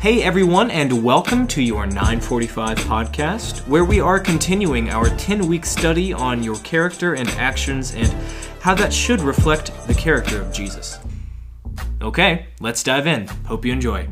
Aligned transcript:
Hey 0.00 0.22
everyone, 0.22 0.70
and 0.70 1.02
welcome 1.02 1.48
to 1.48 1.60
your 1.60 1.84
945 1.84 2.78
podcast, 2.78 3.66
where 3.66 3.84
we 3.84 3.98
are 3.98 4.20
continuing 4.20 4.90
our 4.90 5.08
10 5.08 5.48
week 5.48 5.66
study 5.66 6.12
on 6.12 6.40
your 6.40 6.54
character 6.58 7.14
and 7.14 7.28
actions 7.30 7.96
and 7.96 8.06
how 8.60 8.76
that 8.76 8.92
should 8.92 9.20
reflect 9.20 9.72
the 9.88 9.94
character 9.94 10.40
of 10.40 10.52
Jesus. 10.52 11.00
Okay, 12.00 12.46
let's 12.60 12.84
dive 12.84 13.08
in. 13.08 13.26
Hope 13.46 13.64
you 13.64 13.72
enjoy. 13.72 14.08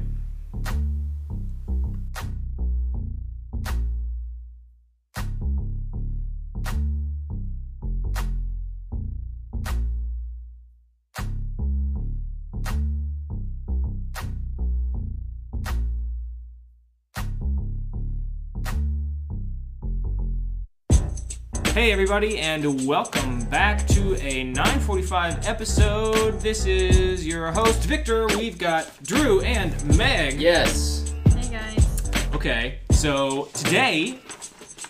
Hey 21.77 21.93
everybody, 21.93 22.39
and 22.39 22.87
welcome 22.87 23.45
back 23.45 23.87
to 23.89 24.17
a 24.23 24.45
945 24.45 25.47
episode. 25.47 26.41
This 26.41 26.65
is 26.65 27.27
your 27.27 27.53
host 27.53 27.83
Victor. 27.83 28.27
We've 28.29 28.57
got 28.57 28.91
Drew 29.03 29.43
and 29.43 29.75
Meg. 29.95 30.41
Yes. 30.41 31.13
Hey 31.35 31.51
guys. 31.51 32.35
Okay, 32.35 32.79
so 32.93 33.51
today 33.53 34.21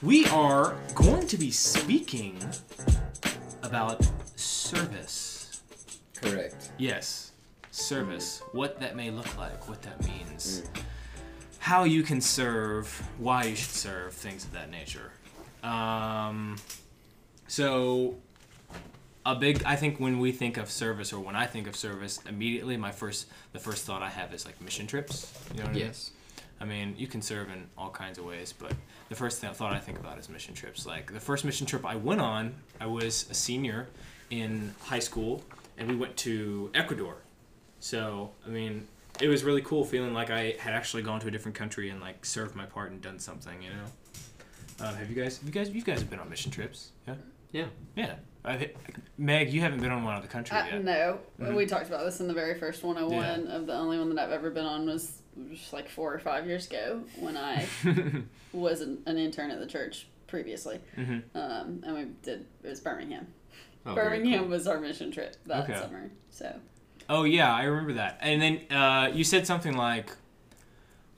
we 0.01 0.27
are 0.29 0.77
going 0.95 1.27
to 1.27 1.37
be 1.37 1.51
speaking 1.51 2.39
about 3.65 4.09
service. 4.37 5.61
Correct. 6.15 6.71
Yes, 6.78 7.33
service. 7.73 8.43
What 8.53 8.78
that 8.78 8.95
may 8.95 9.11
look 9.11 9.37
like, 9.37 9.69
what 9.69 9.83
that 9.83 10.06
means, 10.06 10.62
mm. 10.62 10.83
how 11.59 11.83
you 11.83 12.05
can 12.05 12.21
serve, 12.21 12.87
why 13.19 13.43
you 13.43 13.56
should 13.56 13.75
serve, 13.75 14.12
things 14.15 14.45
of 14.45 14.53
that 14.53 14.71
nature. 14.71 15.11
Um, 15.67 16.56
so, 17.48 18.17
a 19.25 19.34
big. 19.34 19.62
I 19.64 19.77
think 19.77 19.98
when 19.98 20.19
we 20.19 20.33
think 20.33 20.56
of 20.56 20.70
service, 20.70 21.12
or 21.12 21.20
when 21.20 21.34
I 21.34 21.47
think 21.47 21.67
of 21.67 21.75
service, 21.75 22.20
immediately 22.28 22.77
my 22.77 22.92
first, 22.92 23.27
the 23.53 23.59
first 23.59 23.84
thought 23.84 24.03
I 24.03 24.09
have 24.09 24.33
is 24.33 24.47
like 24.47 24.61
mission 24.61 24.87
trips. 24.87 25.33
You 25.50 25.59
know 25.59 25.64
what 25.64 25.70
I 25.70 25.75
mean? 25.75 25.87
Yes. 25.87 26.12
I 26.61 26.64
mean, 26.64 26.94
you 26.97 27.06
can 27.06 27.20
serve 27.20 27.50
in 27.50 27.67
all 27.77 27.91
kinds 27.91 28.17
of 28.19 28.25
ways, 28.25 28.55
but 28.56 28.72
the 29.11 29.14
first 29.14 29.42
th- 29.42 29.53
thought 29.55 29.75
I 29.75 29.78
think 29.78 29.98
about 29.98 30.19
is 30.19 30.28
mission 30.28 30.55
trips. 30.55 30.87
Like 30.87 31.12
the 31.12 31.20
first 31.20 31.44
mission 31.44 31.67
trip 31.67 31.84
I 31.84 31.97
went 31.97 32.20
on, 32.20 32.55
I 32.81 32.87
was 32.87 33.27
a 33.31 33.34
senior 33.34 33.89
in 34.31 34.75
high 34.84 35.00
school, 35.00 35.42
and 35.77 35.89
we 35.89 35.97
went 35.97 36.17
to 36.19 36.70
Ecuador. 36.75 37.17
So, 37.81 38.31
I 38.47 38.48
mean, 38.48 38.87
it 39.20 39.28
was 39.28 39.44
really 39.44 39.61
cool 39.62 39.84
feeling 39.84 40.14
like 40.14 40.31
I 40.31 40.55
had 40.59 40.72
actually 40.72 41.03
gone 41.03 41.20
to 41.20 41.28
a 41.28 41.31
different 41.31 41.56
country 41.56 41.91
and 41.91 42.00
like 42.00 42.25
served 42.25 42.56
my 42.56 42.64
part 42.64 42.91
and 42.91 43.03
done 43.03 43.19
something. 43.19 43.62
You 43.62 43.70
know. 43.70 43.84
Uh, 44.80 44.94
have 44.94 45.08
you 45.10 45.20
guys? 45.20 45.38
Have 45.38 45.46
you 45.46 45.52
guys? 45.52 45.70
You 45.70 45.82
guys 45.82 46.00
have 46.00 46.10
been 46.10 46.19
on 46.20 46.28
mission 46.28 46.50
trips? 46.50 46.91
Yeah. 47.06 47.14
Yeah. 47.52 47.66
Yeah. 47.94 48.14
I've, 48.44 48.70
Meg, 49.19 49.52
you 49.52 49.60
haven't 49.60 49.80
been 49.80 49.91
on 49.91 50.05
one 50.05 50.14
out 50.14 50.22
of 50.22 50.28
the 50.28 50.32
country 50.32 50.56
Uh, 50.56 50.66
yet. 50.66 50.84
no, 50.84 51.19
Mhm. 51.41 51.56
we 51.56 51.66
talked 51.66 51.88
about 51.88 52.05
this 52.05 52.20
in 52.20 52.28
the 52.28 52.34
very 52.34 52.56
first 52.58 52.84
one. 52.84 52.97
I 52.97 53.00
Yeah. 53.00 53.06
won 53.38 53.47
of 53.48 53.66
the 53.66 53.72
only 53.74 53.98
one 53.98 54.14
that 54.14 54.24
I've 54.27 54.32
ever 54.32 54.50
been 54.50 54.64
on 54.66 54.86
was 54.86 55.20
just 55.50 55.72
like 55.72 55.88
four 55.88 56.14
or 56.14 56.19
five 56.20 56.47
years 56.47 56.66
ago 56.69 57.02
when 57.19 57.36
I 57.36 57.66
was 58.52 58.82
an, 58.82 59.02
an 59.06 59.19
intern 59.19 59.50
at 59.50 59.58
the 59.58 59.66
church 59.66 60.06
previously. 60.28 60.80
hmm 60.94 61.19
Um, 61.34 61.82
and 61.84 61.94
we 61.94 62.04
did 62.22 62.47
it 62.62 62.69
was 62.69 62.80
Birmingham. 62.80 63.27
Oh, 63.84 63.94
Birmingham 63.94 64.41
cool. 64.42 64.48
was 64.50 64.69
our 64.69 64.78
mission 64.80 65.10
trip 65.10 65.36
that 65.47 65.64
Okay. 65.69 65.81
summer. 65.81 66.10
So 66.31 66.60
Oh 67.09 67.25
yeah, 67.25 67.53
I 67.53 67.65
remember 67.65 67.94
that. 67.94 68.19
And 68.20 68.41
then 68.42 68.60
uh, 68.76 69.10
you 69.12 69.25
said 69.25 69.47
something 69.47 69.76
like, 69.76 70.10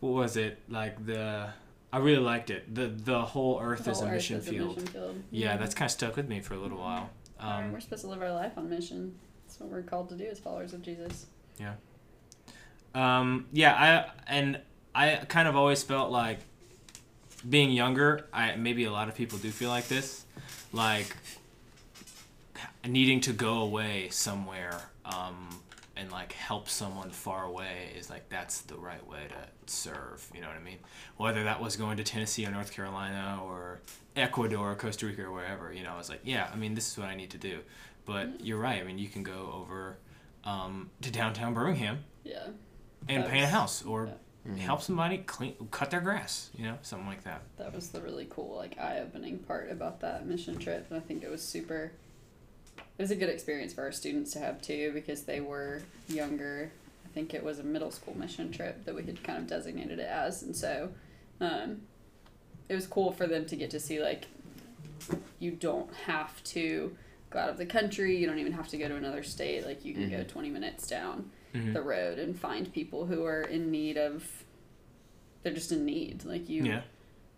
what 0.01 0.11
was 0.13 0.37
it? 0.37 0.61
Like 0.69 1.05
the 1.05 1.51
I 1.93 1.99
really 1.99 2.19
liked 2.23 2.51
it. 2.51 2.75
The 2.75 2.87
the 2.89 3.21
whole 3.23 3.61
Earth 3.61 3.85
the 3.85 3.93
is 3.93 4.01
a 4.01 4.05
Earth 4.07 4.13
mission 4.13 4.37
is 4.39 4.47
a 4.47 4.51
field. 4.51 4.77
mission 4.77 4.87
field. 4.89 5.23
Yeah, 5.31 5.57
Mhm. 5.57 5.61
that's 5.61 5.75
kind 5.75 5.87
of 5.87 5.93
stuck 5.93 6.17
with 6.17 6.29
me 6.29 6.41
for 6.41 6.55
a 6.55 6.59
little 6.59 6.79
while. 6.79 7.11
Um, 7.41 7.73
we're 7.73 7.81
supposed 7.81 8.03
to 8.03 8.09
live 8.09 8.21
our 8.21 8.33
life 8.33 8.53
on 8.59 8.69
mission. 8.69 9.19
That's 9.47 9.59
what 9.61 9.71
we're 9.71 9.83
called 9.83 10.09
to 10.11 10.17
do 10.17 10.25
as 10.25 10.39
followers 10.39 10.73
of 10.75 10.83
Jesus. 10.83 11.27
um, 12.95 13.47
yeah, 13.53 13.75
I 13.75 14.11
and 14.27 14.61
I 14.95 15.17
kind 15.29 15.47
of 15.49 15.57
always 15.57 15.83
felt 15.83 16.11
like 16.11 16.41
being 17.49 17.71
younger. 17.71 18.27
I 18.33 18.57
maybe 18.57 18.85
a 18.85 18.91
lot 18.93 19.09
of 19.09 19.15
people 19.15 19.39
do 19.39 19.51
feel 19.51 19.69
like 19.71 19.89
this, 19.89 20.25
like 20.73 21.17
needing 22.87 23.21
to 23.21 23.33
go 23.33 23.61
away 23.63 24.09
somewhere 24.11 24.91
um, 25.05 25.61
and 25.99 26.11
like 26.13 26.33
help 26.33 26.69
someone 26.69 27.11
far 27.11 27.45
away 27.45 27.91
is 27.99 28.09
like 28.11 28.29
that's 28.29 28.61
the 28.63 28.77
right 28.77 29.07
way 29.09 29.27
to 29.29 29.73
serve. 29.73 30.31
You 30.35 30.41
know 30.41 30.49
what 30.49 30.57
I 30.57 30.61
mean? 30.63 30.79
Whether 31.17 31.45
that 31.45 31.61
was 31.61 31.77
going 31.77 31.97
to 31.97 32.05
Tennessee 32.05 32.47
or 32.47 32.51
North 32.51 32.73
Carolina 32.73 33.41
or 33.45 33.81
Ecuador, 34.17 34.73
or 34.73 34.75
Costa 34.75 35.07
Rica, 35.07 35.23
or 35.25 35.33
wherever. 35.33 35.73
You 35.73 35.83
know, 35.85 35.93
I 35.93 35.99
was 35.99 36.09
like, 36.09 36.21
yeah, 36.25 36.49
I 36.53 36.57
mean, 36.57 36.75
this 36.75 36.91
is 36.91 36.99
what 36.99 37.09
I 37.09 37.15
need 37.15 37.31
to 37.31 37.39
do. 37.39 37.61
But 38.05 38.41
you're 38.45 38.59
right. 38.59 38.81
I 38.81 38.85
mean, 38.85 38.99
you 38.99 39.09
can 39.09 39.23
go 39.23 39.53
over 39.55 39.99
um, 40.45 40.91
to 41.03 41.11
downtown 41.11 41.53
Birmingham 41.55 42.05
Yeah. 42.25 42.47
and 43.09 43.25
That 43.25 43.31
paint 43.31 43.45
a 43.45 43.49
house 43.49 43.85
or 43.85 44.09
yeah. 44.47 44.63
help 44.63 44.81
somebody 44.83 45.19
clean 45.19 45.55
cut 45.71 45.91
their 45.91 46.01
grass 46.01 46.49
you 46.57 46.65
know 46.65 46.79
something 46.81 47.07
like 47.07 47.23
that 47.25 47.43
that 47.59 47.75
was 47.75 47.91
the 47.91 48.01
really 48.01 48.27
cool 48.31 48.57
like 48.57 48.79
eye-opening 48.79 49.41
part 49.41 49.71
about 49.71 50.01
that 50.01 50.27
mission 50.27 50.57
trip 50.59 50.87
and 50.89 50.97
i 50.97 51.01
think 51.03 51.23
it 51.23 51.31
was 51.31 51.43
super 51.43 51.93
it 52.99 53.03
was 53.03 53.11
a 53.11 53.17
good 53.17 53.29
experience 53.29 53.73
for 53.73 53.83
our 53.83 53.93
students 53.93 54.33
to 54.33 54.39
have 54.39 54.61
too 54.63 54.91
because 54.93 55.23
they 55.25 55.41
were 55.41 55.83
younger 56.09 56.71
i 57.05 57.09
think 57.15 57.35
it 57.35 57.43
was 57.43 57.59
a 57.59 57.63
middle 57.63 57.91
school 57.91 58.17
mission 58.17 58.51
trip 58.51 58.85
that 58.85 58.95
we 58.95 59.03
had 59.05 59.23
kind 59.23 59.39
of 59.39 59.47
designated 59.47 59.99
it 59.99 60.09
as 60.09 60.43
and 60.43 60.55
so 60.57 60.89
um, 61.41 61.81
it 62.69 62.75
was 62.75 62.87
cool 62.87 63.13
for 63.13 63.27
them 63.27 63.47
to 63.47 63.57
get 63.57 63.71
to 63.71 63.79
see 63.81 64.01
like 64.03 64.27
you 65.39 65.53
don't 65.53 65.93
have 66.07 66.43
to 66.45 66.95
go 67.31 67.39
out 67.39 67.49
of 67.49 67.59
the 67.59 67.67
country 67.67 68.17
you 68.17 68.27
don't 68.27 68.39
even 68.39 68.53
have 68.53 68.69
to 68.69 68.77
go 68.79 68.89
to 68.89 68.97
another 68.97 69.23
state 69.23 69.65
like 69.67 69.85
you 69.85 69.95
can 69.95 70.11
go 70.11 70.23
20 70.25 70.51
minutes 70.51 70.87
down 70.89 71.31
Mhm. 71.55 71.73
the 71.73 71.81
road 71.81 72.19
and 72.19 72.39
find 72.39 72.71
people 72.75 73.07
who 73.07 73.25
are 73.25 73.41
in 73.41 73.71
need 73.71 73.97
of 73.97 74.23
they're 75.43 75.55
just 75.55 75.73
in 75.73 75.87
need 75.87 76.25
like 76.27 76.47
you 76.49 76.63
yeah 76.65 76.83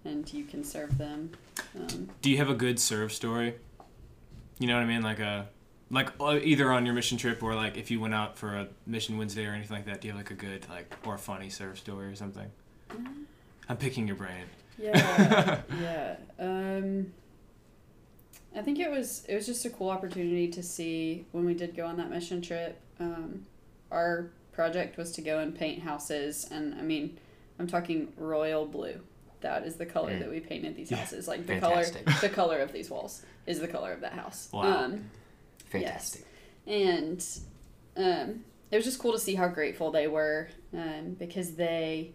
and 0.05 0.33
you 0.33 0.45
can 0.45 0.65
serve 0.65 0.97
them. 0.99 1.31
Um, 1.77 2.09
do 2.23 2.31
you 2.31 2.39
have 2.39 2.49
a 2.51 2.55
good 2.55 2.81
serve 2.81 3.13
story 3.13 3.55
you 4.61 4.69
know 4.69 4.75
what 4.75 4.83
i 4.83 4.87
mean 4.87 5.03
like 5.03 5.19
a 5.19 5.49
like 5.91 6.11
uh, 6.21 6.39
either 6.41 6.71
on 6.71 6.87
your 6.87 6.95
mission 6.95 7.19
trip 7.19 7.43
or 7.43 7.57
like 7.57 7.77
if 7.77 7.91
you 7.91 7.99
went 7.99 8.15
out 8.15 8.39
for 8.39 8.55
a 8.55 8.69
mission 8.87 9.19
wednesday 9.19 9.45
or 9.45 9.53
anything 9.53 9.77
like 9.77 9.87
that 9.87 10.01
do 10.01 10.07
you 10.07 10.13
have 10.13 10.21
like 10.21 10.31
a 10.31 10.35
good 10.35 10.65
like 10.69 10.95
or 11.05 11.19
funny 11.19 11.51
serve 11.51 11.77
story 11.77 12.07
or 12.07 12.15
something 12.15 12.49
i'm 13.69 13.77
picking 13.77 14.07
your 14.07 14.17
brain 14.17 14.45
yeah, 14.81 15.61
yeah. 15.81 16.17
Um, 16.39 17.13
I 18.57 18.63
think 18.63 18.79
it 18.79 18.91
was 18.91 19.25
it 19.29 19.35
was 19.35 19.47
just 19.47 19.65
a 19.65 19.71
cool 19.71 19.91
opportunity 19.91 20.49
to 20.49 20.63
see 20.63 21.27
when 21.33 21.45
we 21.45 21.55
did 21.55 21.77
go 21.77 21.87
on 21.87 21.97
that 21.99 22.11
mission 22.11 22.41
trip. 22.41 22.81
Um, 22.99 23.47
our 23.91 24.31
project 24.53 24.97
was 24.97 25.13
to 25.13 25.23
go 25.23 25.39
and 25.39 25.57
paint 25.57 25.83
houses, 25.83 26.49
and 26.51 26.75
I 26.75 26.83
mean, 26.83 27.19
I'm 27.59 27.67
talking 27.67 28.13
royal 28.17 28.67
blue. 28.67 29.01
That 29.41 29.67
is 29.67 29.77
the 29.77 29.87
color 29.87 30.11
Mm. 30.13 30.19
that 30.21 30.31
we 30.31 30.41
painted 30.41 30.77
these 30.77 30.91
Yeah, 30.91 30.99
houses. 30.99 31.27
Like 31.29 31.47
the 31.47 31.55
fantastic. 31.61 32.05
color, 32.07 32.17
the 32.21 32.29
color 32.29 32.59
of 32.59 32.73
these 32.73 32.91
walls 32.91 33.23
is 33.47 33.61
the 33.61 33.69
color 33.69 33.93
of 33.93 34.01
that 34.03 34.13
house. 34.13 34.49
Wow. 34.53 34.85
Um, 34.85 35.11
Fantastic. 35.67 36.25
and 36.67 37.25
um, 37.97 38.45
it 38.71 38.77
was 38.77 38.85
just 38.85 38.99
cool 38.99 39.13
to 39.13 39.19
see 39.19 39.35
how 39.35 39.49
grateful 39.49 39.91
they 39.91 40.09
were 40.09 40.49
um, 40.75 41.17
because 41.19 41.55
they 41.55 42.13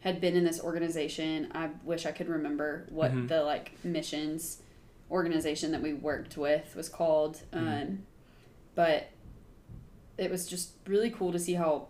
had 0.00 0.20
been 0.20 0.36
in 0.36 0.44
this 0.44 0.60
organization. 0.60 1.48
I 1.52 1.70
wish 1.84 2.06
I 2.06 2.12
could 2.12 2.28
remember 2.28 2.86
what 2.90 3.12
Mhm. 3.12 3.28
the 3.28 3.42
like 3.42 3.72
missions 3.84 4.62
organization 5.10 5.72
that 5.72 5.82
we 5.82 5.94
worked 5.94 6.36
with 6.36 6.76
was 6.76 6.88
called, 6.88 7.42
um, 7.52 7.64
Mhm. 7.66 7.96
but 8.74 9.08
it 10.16 10.30
was 10.30 10.46
just 10.46 10.72
really 10.86 11.10
cool 11.10 11.32
to 11.32 11.38
see 11.38 11.54
how 11.54 11.88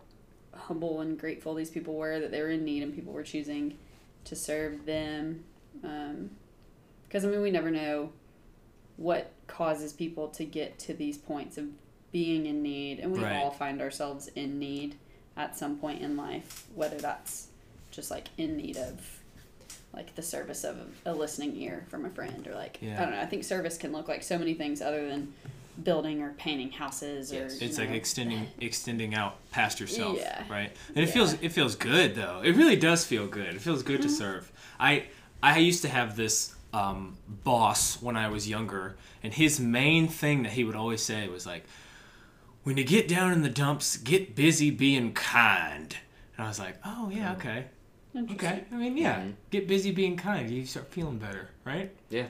humble 0.53 1.01
and 1.01 1.19
grateful 1.19 1.55
these 1.55 1.71
people 1.71 1.95
were 1.95 2.19
that 2.21 2.31
they 2.31 2.41
were 2.41 2.51
in 2.51 2.65
need 2.65 2.83
and 2.83 2.95
people 2.95 3.13
were 3.13 3.23
choosing 3.23 3.77
to 4.29 4.37
serve 4.37 4.85
them. 4.87 5.45
Um, 5.85 6.31
because 7.07 7.25
I 7.25 7.29
mean, 7.29 7.41
we 7.41 7.51
never 7.51 7.71
know 7.71 8.13
what 8.97 9.31
causes 9.47 9.93
people 9.93 10.29
to 10.29 10.45
get 10.45 10.79
to 10.81 10.93
these 10.95 11.17
points 11.17 11.57
of 11.57 11.67
being 12.13 12.47
in 12.47 12.63
need, 12.63 12.99
and 13.01 13.13
we 13.13 13.21
Right. 13.21 13.37
all 13.37 13.51
find 13.51 13.81
ourselves 13.81 14.29
in 14.35 14.59
need 14.59 14.97
at 15.37 15.57
some 15.57 15.79
point 15.79 16.03
in 16.03 16.17
life, 16.17 16.67
whether 16.75 16.97
that's 16.99 17.49
just 17.91 18.11
like 18.11 18.29
in 18.37 18.57
need 18.57 18.77
of 18.77 19.01
like 19.95 20.15
the 20.17 20.23
service 20.23 20.65
of 20.65 20.77
a 21.07 21.15
listening 21.15 21.57
ear 21.57 21.87
from 21.89 22.05
a 22.05 22.11
friend 22.11 22.47
or 22.47 22.55
like 22.55 22.79
Yeah. 22.83 23.01
I 23.01 23.05
don't 23.05 23.13
know. 23.15 23.21
I 23.21 23.27
think 23.27 23.45
service 23.45 23.79
can 23.79 23.93
look 23.93 24.07
like 24.09 24.23
so 24.23 24.39
many 24.39 24.53
things 24.55 24.83
other 24.83 25.09
than 25.09 25.33
building 25.85 26.23
or 26.23 26.33
painting 26.33 26.71
houses 26.71 27.33
Yes. 27.33 27.61
you 27.61 27.67
it's 27.67 27.79
like 27.79 27.91
know, 27.91 27.95
extending 27.97 28.47
extending 28.61 29.15
out 29.15 29.37
past 29.51 29.79
yourself 29.81 30.17
Yeah. 30.19 30.43
right 30.49 30.71
and 30.89 30.99
it 30.99 31.09
Yeah. 31.09 31.15
feels 31.15 31.35
it 31.35 31.51
feels 31.53 31.75
good 31.77 32.15
though 32.15 32.41
it 32.45 32.57
really 32.57 32.77
does 32.77 33.05
feel 33.05 33.27
good 33.27 33.55
it 33.55 33.61
feels 33.61 33.83
good 33.83 34.03
to 34.03 34.09
Mm-hmm. 34.09 34.17
serve 34.17 34.53
i 34.81 35.05
i 35.43 35.59
used 35.59 35.83
to 35.83 35.89
have 35.89 36.17
this 36.17 36.55
um, 36.73 37.17
boss 37.29 38.01
when 38.03 38.17
i 38.17 38.29
was 38.29 38.49
younger 38.49 38.97
and 39.23 39.33
his 39.35 39.59
main 39.59 40.09
thing 40.09 40.43
that 40.43 40.53
he 40.53 40.65
would 40.65 40.77
always 40.77 41.03
say 41.03 41.27
was 41.29 41.47
like 41.47 41.65
when 42.65 42.77
you 42.77 42.85
get 42.85 43.09
down 43.09 43.33
in 43.33 43.43
the 43.43 43.49
dumps 43.49 43.97
get 43.97 44.35
busy 44.35 44.71
being 44.71 45.13
kind 45.15 45.97
and 46.37 46.45
i 46.45 46.49
was 46.49 46.59
like 46.59 46.77
oh 46.85 47.11
yeah 47.13 47.33
okay 47.33 47.65
Okay. 48.33 48.65
I 48.73 48.75
mean, 48.75 48.97
yeah. 48.97 49.21
Mhm. 49.21 49.35
Get 49.51 49.69
busy 49.69 49.93
being 49.93 50.17
kind. 50.17 50.51
You 50.51 50.65
start 50.67 50.89
feeling 50.91 51.19
better, 51.19 51.51
right? 51.65 51.95
Yeah. 52.11 52.27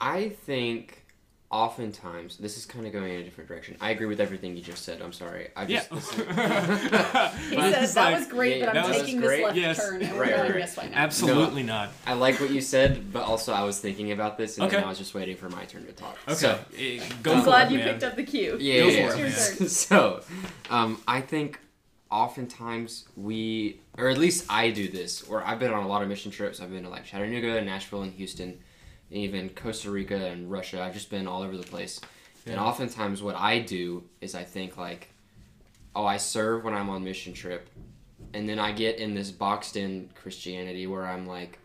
I 0.00 0.30
think 0.30 1.03
oftentimes 1.54 2.36
this 2.38 2.56
is 2.58 2.66
kind 2.66 2.84
of 2.84 2.92
going 2.92 3.12
in 3.14 3.20
a 3.20 3.24
different 3.24 3.46
direction. 3.48 3.76
I 3.80 3.90
agree 3.90 4.06
with 4.06 4.20
everything 4.20 4.56
you 4.56 4.62
just 4.62 4.84
said. 4.84 5.00
I'm 5.00 5.12
sorry. 5.12 5.48
I 5.56 5.64
just 5.64 5.88
yeah. 6.18 7.28
He 7.50 7.56
But 7.56 7.72
said 7.72 7.88
that 7.88 7.94
like- 7.96 8.18
was 8.18 8.26
great, 8.26 8.58
yeah, 8.58 8.66
but 8.66 8.76
I'm 8.76 8.92
taking 8.92 9.20
great. 9.20 9.36
this 9.38 9.44
left 9.44 9.56
Yes. 9.56 9.76
turn 9.78 10.02
and 10.02 10.12
we're 10.16 10.22
Right, 10.24 10.36
right. 10.40 10.52
this 10.54 10.76
way 10.76 10.88
now. 10.90 10.96
Absolutely 10.98 11.62
not. 11.62 11.90
I 12.06 12.14
like 12.14 12.40
what 12.40 12.50
you 12.50 12.60
said, 12.60 13.12
but 13.12 13.22
also 13.22 13.52
I 13.52 13.62
was 13.62 13.78
thinking 13.78 14.10
about 14.10 14.36
this 14.36 14.58
and 14.58 14.66
Okay. 14.66 14.76
then 14.76 14.84
I 14.84 14.88
was 14.88 14.98
just 14.98 15.14
waiting 15.14 15.36
for 15.36 15.48
my 15.48 15.64
turn 15.64 15.86
to 15.86 15.92
talk. 15.92 16.18
Okay. 16.26 16.34
So, 16.34 16.58
Eh, 16.76 17.00
go 17.22 17.34
I'm 17.34 17.44
glad 17.44 17.68
it, 17.68 17.72
you 17.72 17.78
man. 17.78 17.88
picked 17.88 18.02
up 18.02 18.16
the 18.16 18.24
cue. 18.24 18.56
yeah, 18.60 18.80
Go 18.80 18.88
yeah, 18.88 18.98
yeah. 19.16 19.26
It's 19.26 19.48
your 19.50 19.58
turn. 19.58 19.68
so, 19.68 20.20
um, 20.70 21.00
I 21.06 21.20
think 21.20 21.60
oftentimes 22.10 23.04
we, 23.16 23.80
or 23.98 24.08
at 24.08 24.18
least 24.18 24.46
I 24.48 24.70
do 24.70 24.88
this, 24.88 25.22
or 25.22 25.44
I've 25.44 25.58
been 25.58 25.72
on 25.72 25.84
a 25.84 25.88
lot 25.88 26.02
of 26.02 26.08
mission 26.08 26.30
trips. 26.32 26.60
I've 26.60 26.70
been 26.70 26.82
to 26.84 26.88
like 26.88 27.04
Chattanooga, 27.04 27.60
Nashville, 27.62 28.02
and 28.02 28.12
Houston, 28.14 28.48
and 28.48 28.58
even 29.10 29.50
Costa 29.50 29.90
Rica 29.90 30.16
and 30.16 30.50
Russia. 30.50 30.82
I've 30.82 30.94
just 30.94 31.10
been 31.10 31.26
all 31.26 31.42
over 31.42 31.56
the 31.56 31.62
place. 31.64 32.00
And 32.46 32.58
oftentimes, 32.58 33.22
what 33.22 33.36
I 33.36 33.60
do 33.60 34.04
is 34.20 34.34
I 34.34 34.44
think 34.44 34.76
like, 34.76 35.10
oh, 35.96 36.04
I 36.04 36.18
serve 36.18 36.64
when 36.64 36.74
I'm 36.74 36.90
on 36.90 37.04
mission 37.04 37.32
trip, 37.32 37.68
and 38.34 38.48
then 38.48 38.58
I 38.58 38.72
get 38.72 38.98
in 38.98 39.14
this 39.14 39.30
boxed 39.30 39.76
in 39.76 40.10
Christianity 40.14 40.86
where 40.86 41.06
I'm 41.06 41.26
like, 41.26 41.58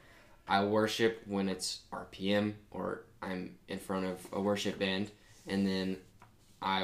I 0.48 0.64
worship 0.64 1.22
when 1.26 1.50
it's 1.50 1.82
RPM 1.92 2.54
or 2.72 3.04
I'm 3.22 3.56
in 3.68 3.80
front 3.80 4.06
of 4.06 4.26
a 4.32 4.40
worship 4.40 4.80
band, 4.80 5.12
and 5.48 5.68
then 5.68 5.98
I, 6.62 6.84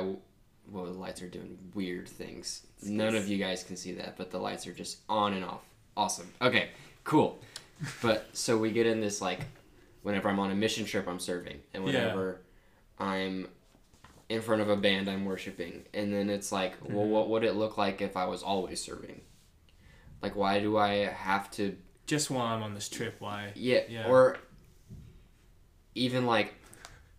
well, 0.69 0.85
the 0.85 0.91
lights 0.91 1.21
are 1.21 1.27
doing 1.27 1.57
weird 1.73 2.07
things. 2.07 2.67
None 2.83 3.15
of 3.15 3.27
you 3.27 3.37
guys 3.37 3.63
can 3.63 3.75
see 3.77 3.93
that, 3.93 4.17
but 4.17 4.31
the 4.31 4.37
lights 4.37 4.67
are 4.67 4.73
just 4.73 4.99
on 5.07 5.33
and 5.33 5.45
off. 5.45 5.61
Awesome. 5.95 6.31
Okay, 6.41 6.69
cool. 7.03 7.39
But 8.01 8.29
so 8.31 8.57
we 8.57 8.71
get 8.71 8.85
in 8.85 9.01
this 9.01 9.19
like, 9.19 9.41
whenever 10.05 10.29
I'm 10.29 10.39
on 10.39 10.51
a 10.51 10.55
mission 10.55 10.85
trip, 10.85 11.07
I'm 11.07 11.19
serving, 11.19 11.61
and 11.73 11.83
Yeah. 11.83 11.87
whenever 11.87 12.41
I'm 12.99 13.49
in 14.29 14.39
front 14.41 14.61
of 14.61 14.69
a 14.69 14.77
band, 14.77 15.09
I'm 15.09 15.25
worshiping, 15.25 15.83
and 15.95 16.13
then 16.13 16.29
it's 16.29 16.51
like, 16.51 16.75
well, 16.83 17.07
what 17.07 17.27
would 17.29 17.43
it 17.43 17.53
look 17.55 17.75
like 17.77 18.01
if 18.01 18.15
I 18.15 18.25
was 18.27 18.43
always 18.43 18.79
serving? 18.79 19.21
Like, 20.21 20.35
why 20.35 20.59
do 20.59 20.77
I 20.77 21.05
have 21.05 21.49
to 21.51 21.75
Just 22.05 22.29
while 22.29 22.45
I'm 22.45 22.61
on 22.61 22.75
this 22.75 22.87
trip, 22.87 23.15
why? 23.19 23.51
yeah, 23.55 23.81
Yeah. 23.89 24.07
or 24.07 24.37
even 25.95 26.25
like 26.27 26.53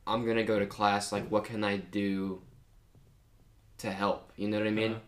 I'm 0.06 0.24
gonna 0.24 0.44
go 0.44 0.60
to 0.60 0.66
class. 0.66 1.10
Like, 1.10 1.28
what 1.28 1.44
can 1.44 1.64
I 1.64 1.78
do 1.78 2.40
to 3.78 3.90
help? 3.90 4.32
You 4.36 4.46
know 4.48 4.58
what 4.58 4.68
I 4.68 4.70
mean? 4.70 5.00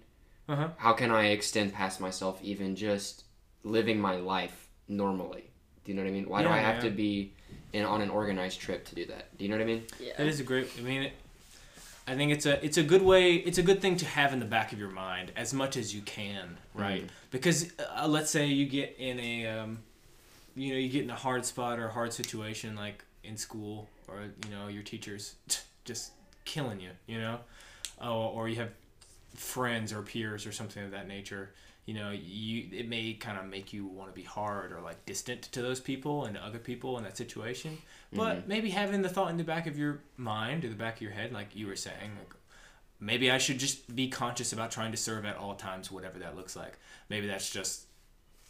Uh 0.48 0.56
huh. 0.56 0.68
How 0.78 0.92
can 0.94 1.12
I 1.12 1.26
extend 1.26 1.72
past 1.72 2.00
myself, 2.00 2.40
even 2.42 2.74
just 2.74 3.22
living 3.62 4.00
my 4.00 4.16
life 4.16 4.68
normally? 4.88 5.50
Do 5.88 5.92
you 5.92 5.96
know 5.96 6.04
what 6.04 6.10
I 6.10 6.12
mean? 6.12 6.28
Why 6.28 6.42
do 6.42 6.48
Yeah, 6.48 6.54
I 6.54 6.58
have 6.58 6.84
yeah. 6.84 6.90
to 6.90 6.90
be 6.90 7.32
in 7.72 7.82
on 7.86 8.02
an 8.02 8.10
organized 8.10 8.60
trip 8.60 8.84
to 8.88 8.94
do 8.94 9.06
that? 9.06 9.34
Do 9.38 9.44
you 9.44 9.48
know 9.50 9.56
what 9.56 9.62
I 9.62 9.66
mean? 9.66 9.84
Yeah. 9.98 10.12
That 10.18 10.26
is 10.26 10.38
a 10.38 10.42
great. 10.42 10.70
I 10.78 10.82
mean, 10.82 11.04
it, 11.04 11.12
I 12.06 12.14
think 12.14 12.30
it's 12.30 12.44
a 12.44 12.62
it's 12.62 12.76
a 12.76 12.82
good 12.82 13.00
way. 13.00 13.36
It's 13.36 13.56
a 13.56 13.62
good 13.62 13.80
thing 13.80 13.96
to 13.96 14.04
have 14.04 14.34
in 14.34 14.38
the 14.38 14.44
back 14.44 14.70
of 14.74 14.78
your 14.78 14.90
mind 14.90 15.32
as 15.34 15.54
much 15.54 15.78
as 15.78 15.94
you 15.94 16.02
can, 16.02 16.58
right? 16.74 17.04
Mhm. 17.04 17.08
Because 17.30 17.72
uh, 17.96 18.06
let's 18.06 18.30
say 18.30 18.44
you 18.48 18.66
get 18.66 18.96
in 18.98 19.18
a, 19.18 19.46
um, 19.46 19.78
you 20.54 20.74
know, 20.74 20.78
you 20.78 20.90
get 20.90 21.04
in 21.04 21.10
a 21.10 21.16
hard 21.16 21.46
spot 21.46 21.78
or 21.78 21.86
a 21.86 21.92
hard 21.92 22.12
situation 22.12 22.76
like 22.76 23.02
in 23.24 23.38
school, 23.38 23.88
or 24.08 24.24
you 24.44 24.54
know, 24.54 24.68
your 24.68 24.82
teachers 24.82 25.36
just 25.86 26.12
killing 26.44 26.80
you, 26.80 26.90
you 27.06 27.18
know, 27.18 27.38
oh, 28.02 28.26
or 28.26 28.50
you 28.50 28.56
have 28.56 28.72
friends 29.34 29.90
or 29.90 30.02
peers 30.02 30.44
or 30.44 30.52
something 30.52 30.84
of 30.84 30.90
that 30.90 31.08
nature. 31.08 31.48
You 31.88 31.94
know, 31.94 32.10
you 32.10 32.68
it 32.70 32.86
may 32.86 33.14
kind 33.14 33.38
of 33.38 33.46
make 33.46 33.72
you 33.72 33.86
want 33.86 34.10
to 34.10 34.14
be 34.14 34.22
hard 34.22 34.72
or 34.72 34.82
like 34.82 35.06
distant 35.06 35.40
to 35.52 35.62
those 35.62 35.80
people 35.80 36.26
and 36.26 36.36
other 36.36 36.58
people 36.58 36.98
in 36.98 37.04
that 37.04 37.16
situation. 37.16 37.78
But 38.12 38.40
mm-hmm. 38.40 38.48
maybe 38.48 38.68
having 38.68 39.00
the 39.00 39.08
thought 39.08 39.30
in 39.30 39.38
the 39.38 39.42
back 39.42 39.66
of 39.66 39.78
your 39.78 40.00
mind 40.18 40.66
or 40.66 40.68
the 40.68 40.74
back 40.74 40.96
of 40.96 41.00
your 41.00 41.12
head, 41.12 41.32
like 41.32 41.56
you 41.56 41.66
were 41.66 41.76
saying, 41.76 42.10
like 42.18 42.34
maybe 43.00 43.30
I 43.30 43.38
should 43.38 43.58
just 43.58 43.96
be 43.96 44.08
conscious 44.08 44.52
about 44.52 44.70
trying 44.70 44.90
to 44.90 44.98
serve 44.98 45.24
at 45.24 45.38
all 45.38 45.54
times, 45.54 45.90
whatever 45.90 46.18
that 46.18 46.36
looks 46.36 46.54
like. 46.54 46.78
Maybe 47.08 47.26
that's 47.26 47.48
just, 47.48 47.86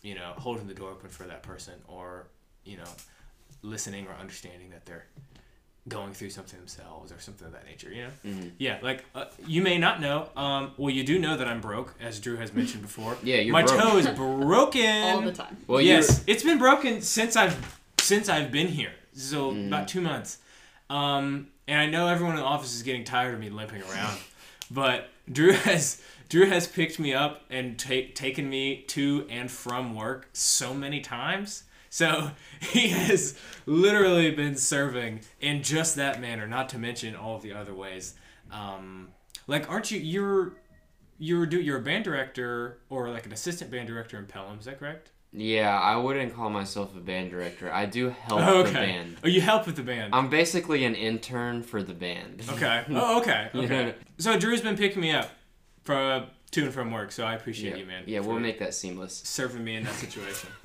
you 0.02 0.17
know, 0.17 0.32
holding 0.37 0.67
the 0.67 0.75
door 0.75 0.91
open 0.91 1.08
for 1.08 1.23
that 1.23 1.44
person 1.44 1.75
or, 1.87 2.26
you 2.64 2.76
know, 2.76 2.91
listening 3.62 4.08
or 4.08 4.14
understanding 4.14 4.70
that 4.70 4.84
they're 4.84 5.06
going 5.88 6.12
through 6.12 6.31
something 6.31 6.58
themselves 6.58 7.11
or 7.12 7.19
something 7.20 7.46
of 7.46 7.52
that 7.52 7.64
nature, 7.67 7.90
you 7.93 8.05
know? 8.05 8.11
Mhm. 8.26 8.50
Yeah, 8.58 8.79
like 8.82 9.05
uh, 9.14 9.25
you 9.46 9.62
may 9.62 9.79
not 9.79 10.00
know. 10.00 10.29
Um, 10.37 10.73
well, 10.76 10.90
you 10.90 11.05
do 11.05 11.19
know 11.19 11.37
that 11.37 11.49
I'm 11.49 11.61
broke, 11.61 11.94
as 12.00 12.20
Drew 12.20 12.37
has 12.37 12.52
mentioned 12.52 12.82
before. 12.82 13.17
Yeah, 13.23 13.37
you're 13.37 13.52
My 13.52 13.62
broke. 13.62 13.81
toe 13.81 13.96
is 13.99 14.06
broken 14.17 15.02
All 15.05 15.20
the 15.23 15.32
time. 15.32 15.56
Well, 15.67 15.81
yes, 15.81 16.23
it's 16.26 16.43
been 16.43 16.58
broken 16.58 17.00
since 17.02 17.37
I've 17.37 17.79
since 17.99 18.29
I've 18.29 18.50
been 18.52 18.69
here. 18.69 18.93
So 19.14 19.52
Mm. 19.52 19.67
about 19.69 19.88
two 19.88 20.00
months. 20.00 20.38
Um, 20.90 21.49
and 21.67 21.79
I 21.81 21.87
know 21.87 22.06
everyone 22.08 22.34
in 22.37 22.41
the 22.41 22.46
office 22.46 22.75
is 22.75 22.82
getting 22.82 23.05
tired 23.05 23.34
of 23.34 23.41
me 23.41 23.50
limping 23.50 23.82
around, 23.82 24.19
but 24.70 25.08
Drew 25.31 25.52
has 25.52 26.00
Drew 26.29 26.46
has 26.46 26.67
picked 26.67 26.99
me 26.99 27.12
up 27.14 27.43
and 27.50 27.79
ta- 27.79 28.11
taken 28.14 28.49
me 28.49 28.82
to 28.88 29.26
and 29.31 29.50
from 29.50 29.94
work 29.94 30.29
so 30.32 30.73
many 30.75 31.00
times. 31.00 31.64
So 31.90 32.31
he 32.61 32.88
has 32.88 33.38
literally 33.67 34.31
been 34.31 34.56
serving 34.56 35.20
in 35.40 35.62
just 35.62 35.96
that 35.96 36.20
manner, 36.20 36.46
not 36.46 36.69
to 36.70 36.79
mention 36.79 37.14
all 37.17 37.38
the 37.38 37.52
other 37.52 37.75
ways. 37.75 38.14
Um, 38.50 39.08
like, 39.46 39.70
aren't 39.70 39.90
you? 39.90 39.99
You're 40.00 40.52
you're 41.19 41.46
do 41.46 41.61
you're 41.61 41.79
a 41.79 41.82
band 41.82 42.05
director 42.05 42.79
or 42.88 43.11
like 43.11 43.26
an 43.26 43.32
assistant 43.32 43.70
band 43.70 43.88
director 43.88 44.19
in 44.19 44.26
Pelham? 44.26 44.58
Is 44.58 44.67
that 44.67 44.79
correct? 44.79 45.11
Yeah, 45.31 45.79
I 45.79 45.96
wouldn't 45.96 46.35
call 46.35 46.49
myself 46.49 46.96
a 46.96 47.00
band 47.00 47.31
director. 47.31 47.70
I 47.70 47.85
do 47.85 48.08
help 48.08 48.41
Oh, 48.41 48.62
the 48.62 48.73
band. 48.73 49.17
Oh, 49.23 49.29
you 49.29 49.43
help 49.43 49.67
with 49.67 49.76
the 49.76 49.82
band. 49.82 50.14
I'm 50.14 50.31
basically 50.31 50.84
an 50.87 50.94
intern 50.94 51.62
for 51.62 51.82
the 51.82 51.93
band. 51.93 52.43
okay. 52.50 52.84
Oh, 52.91 53.20
okay. 53.20 53.50
Okay. 53.55 53.94
So 54.17 54.38
Drew's 54.38 54.62
been 54.62 54.76
picking 54.76 55.02
me 55.02 55.12
up 55.12 55.29
from 55.84 56.29
to 56.53 56.65
and 56.65 56.73
from 56.73 56.91
work, 56.91 57.12
so 57.12 57.25
I 57.25 57.35
appreciate 57.35 57.73
Yeah, 57.73 57.77
you, 57.81 57.87
man. 57.87 58.03
yeah, 58.06 58.21
we'll 58.21 58.39
make 58.39 58.59
that 58.61 58.75
seamless. 58.75 59.15
serving 59.25 59.62
me 59.65 59.77
in 59.77 59.85
that 59.85 59.95
situation. 59.95 60.50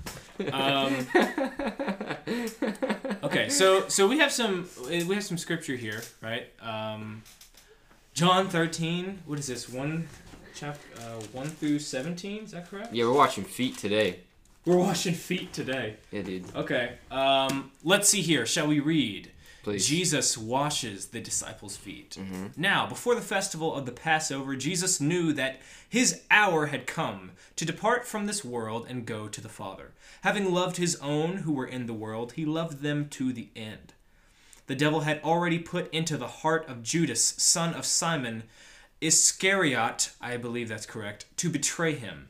Um, 0.51 1.05
okay, 3.23 3.49
so 3.49 3.87
so 3.87 4.07
we 4.07 4.17
have 4.17 4.31
some 4.31 4.67
we 4.87 5.13
have 5.13 5.23
some 5.23 5.37
scripture 5.37 5.75
here, 5.75 6.01
right? 6.21 6.47
Um, 6.61 7.21
John 8.13 8.47
thirteen. 8.49 9.19
What 9.25 9.37
is 9.39 9.47
this? 9.47 9.69
One 9.69 10.07
chapter 10.55 10.81
uh, 11.01 11.21
one 11.33 11.47
through 11.47 11.79
seventeen. 11.79 12.43
Is 12.43 12.51
that 12.51 12.69
correct? 12.69 12.93
yeah, 12.93 13.05
we're 13.05 13.13
watching 13.13 13.43
feet 13.43 13.77
today. 13.77 14.21
We're 14.65 14.77
washing 14.77 15.13
feet 15.13 15.53
today. 15.53 15.97
Yeah, 16.11 16.21
dude. 16.23 16.45
Okay. 16.55 16.93
Um, 17.11 17.71
let's 17.83 18.09
see 18.09 18.21
here. 18.21 18.45
Shall 18.45 18.67
we 18.67 18.79
read? 18.79 19.29
Please. 19.63 19.87
Jesus 19.87 20.37
washes 20.37 21.07
the 21.07 21.21
disciples' 21.21 21.77
feet. 21.77 22.17
Mhm. 22.19 22.51
Now, 22.57 22.85
before 22.85 23.15
the 23.15 23.21
festival 23.21 23.73
of 23.73 23.85
the 23.85 23.93
Passover, 23.93 24.57
Jesus 24.57 24.99
knew 24.99 25.31
that 25.33 25.61
his 25.87 26.21
hour 26.29 26.67
had 26.67 26.85
come 26.85 27.31
to 27.55 27.65
depart 27.65 28.05
from 28.05 28.25
this 28.25 28.43
world 28.43 28.85
and 28.89 29.05
go 29.05 29.29
to 29.29 29.39
the 29.41 29.49
Father. 29.49 29.93
Having 30.21 30.53
loved 30.53 30.77
his 30.77 30.97
own 30.97 31.37
who 31.37 31.53
were 31.53 31.65
in 31.65 31.85
the 31.85 31.93
world, 31.93 32.33
he 32.33 32.45
loved 32.45 32.81
them 32.81 33.07
to 33.09 33.31
the 33.31 33.47
end. 33.55 33.93
The 34.67 34.75
devil 34.75 35.01
had 35.01 35.21
already 35.23 35.59
put 35.59 35.93
into 35.93 36.17
the 36.17 36.27
heart 36.27 36.67
of 36.67 36.83
Judas, 36.83 37.33
son 37.37 37.73
of 37.73 37.85
Simon 37.85 38.43
Iscariot, 39.01 40.11
I 40.21 40.37
believe 40.37 40.69
that's 40.69 40.85
correct, 40.85 41.25
to 41.37 41.49
betray 41.49 41.95
him. 41.95 42.29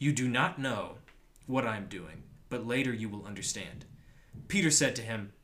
You 0.00 0.12
do 0.12 0.28
not 0.28 0.58
know 0.58 0.96
what 1.46 1.66
I 1.66 1.76
am 1.76 1.84
doing, 1.84 2.22
but 2.48 2.66
later 2.66 2.90
you 2.90 3.10
will 3.10 3.26
understand. 3.26 3.84
Peter 4.48 4.70
said 4.70 4.96
to 4.96 5.02
him, 5.02 5.34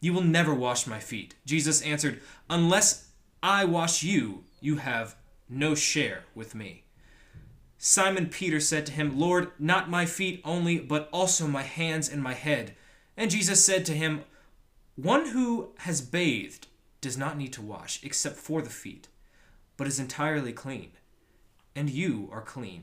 You 0.00 0.12
will 0.12 0.24
never 0.24 0.52
wash 0.52 0.84
my 0.84 0.98
feet. 0.98 1.36
Jesus 1.46 1.80
answered, 1.82 2.20
Unless 2.50 3.10
I 3.40 3.64
wash 3.64 4.02
you, 4.02 4.42
you 4.60 4.78
have 4.78 5.14
no 5.48 5.76
share 5.76 6.24
with 6.34 6.56
me. 6.56 6.82
Simon 7.78 8.26
Peter 8.26 8.58
said 8.58 8.84
to 8.86 8.92
him, 8.92 9.16
Lord, 9.16 9.52
not 9.60 9.88
my 9.88 10.06
feet 10.06 10.40
only, 10.44 10.80
but 10.80 11.08
also 11.12 11.46
my 11.46 11.62
hands 11.62 12.08
and 12.08 12.20
my 12.20 12.34
head. 12.34 12.74
And 13.16 13.30
Jesus 13.30 13.64
said 13.64 13.86
to 13.86 13.94
him, 13.94 14.24
One 14.96 15.28
who 15.28 15.70
has 15.78 16.00
bathed 16.00 16.66
does 17.00 17.16
not 17.16 17.38
need 17.38 17.52
to 17.52 17.62
wash 17.62 18.02
except 18.02 18.38
for 18.38 18.60
the 18.60 18.70
feet, 18.70 19.06
but 19.76 19.86
is 19.86 20.00
entirely 20.00 20.52
clean. 20.52 20.90
And 21.76 21.88
you 21.88 22.28
are 22.32 22.42
clean, 22.42 22.82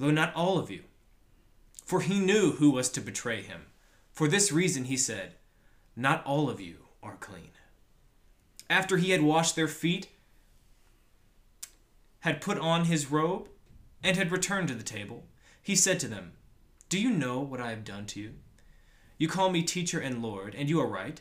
though 0.00 0.10
not 0.10 0.34
all 0.34 0.58
of 0.58 0.70
you. 0.70 0.82
for 1.84 2.00
he 2.00 2.20
knew 2.20 2.52
who 2.52 2.70
was 2.70 2.88
to 2.88 3.00
betray 3.00 3.42
him. 3.42 3.66
For 4.12 4.28
this 4.28 4.52
reason 4.52 4.84
he 4.84 4.96
said, 4.96 5.34
Not 5.96 6.24
all 6.24 6.48
of 6.48 6.60
you 6.60 6.86
are 7.02 7.16
clean. 7.16 7.50
After 8.68 8.96
he 8.96 9.10
had 9.10 9.22
washed 9.22 9.56
their 9.56 9.68
feet, 9.68 10.08
had 12.20 12.40
put 12.40 12.58
on 12.58 12.84
his 12.84 13.10
robe, 13.10 13.48
and 14.02 14.16
had 14.16 14.30
returned 14.30 14.68
to 14.68 14.74
the 14.74 14.84
table, 14.84 15.26
he 15.60 15.74
said 15.74 15.98
to 16.00 16.08
them, 16.08 16.32
Do 16.88 16.98
you 17.00 17.10
know 17.10 17.40
what 17.40 17.60
I 17.60 17.70
have 17.70 17.84
done 17.84 18.06
to 18.06 18.20
you? 18.20 18.34
You 19.18 19.28
call 19.28 19.50
me 19.50 19.62
teacher 19.62 19.98
and 19.98 20.22
Lord, 20.22 20.54
and 20.54 20.68
you 20.68 20.80
are 20.80 20.86
right, 20.86 21.20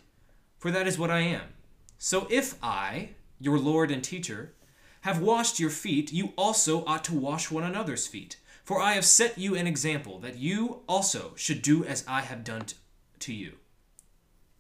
for 0.57 0.71
that 0.71 0.87
is 0.87 0.99
what 0.99 1.11
I 1.11 1.21
am. 1.21 1.53
So 1.97 2.27
if 2.29 2.55
I, 2.63 3.09
your 3.39 3.57
Lord 3.57 3.91
and 3.91 4.03
teacher, 4.03 4.53
have 5.01 5.19
washed 5.19 5.59
your 5.59 5.69
feet, 5.71 6.13
you 6.13 6.31
also 6.37 6.85
ought 6.85 7.03
to 7.05 7.13
wash 7.15 7.49
one 7.49 7.63
another's 7.63 8.07
feet. 8.07 8.37
For 8.69 8.79
I 8.79 8.93
have 8.93 9.05
set 9.05 9.39
you 9.39 9.55
an 9.55 9.65
example, 9.65 10.19
that 10.19 10.37
you 10.37 10.81
also 10.87 11.31
should 11.35 11.63
do 11.63 11.83
as 11.83 12.05
I 12.07 12.21
have 12.21 12.43
done 12.43 12.65
t- 12.65 12.75
to 13.17 13.33
you. 13.33 13.53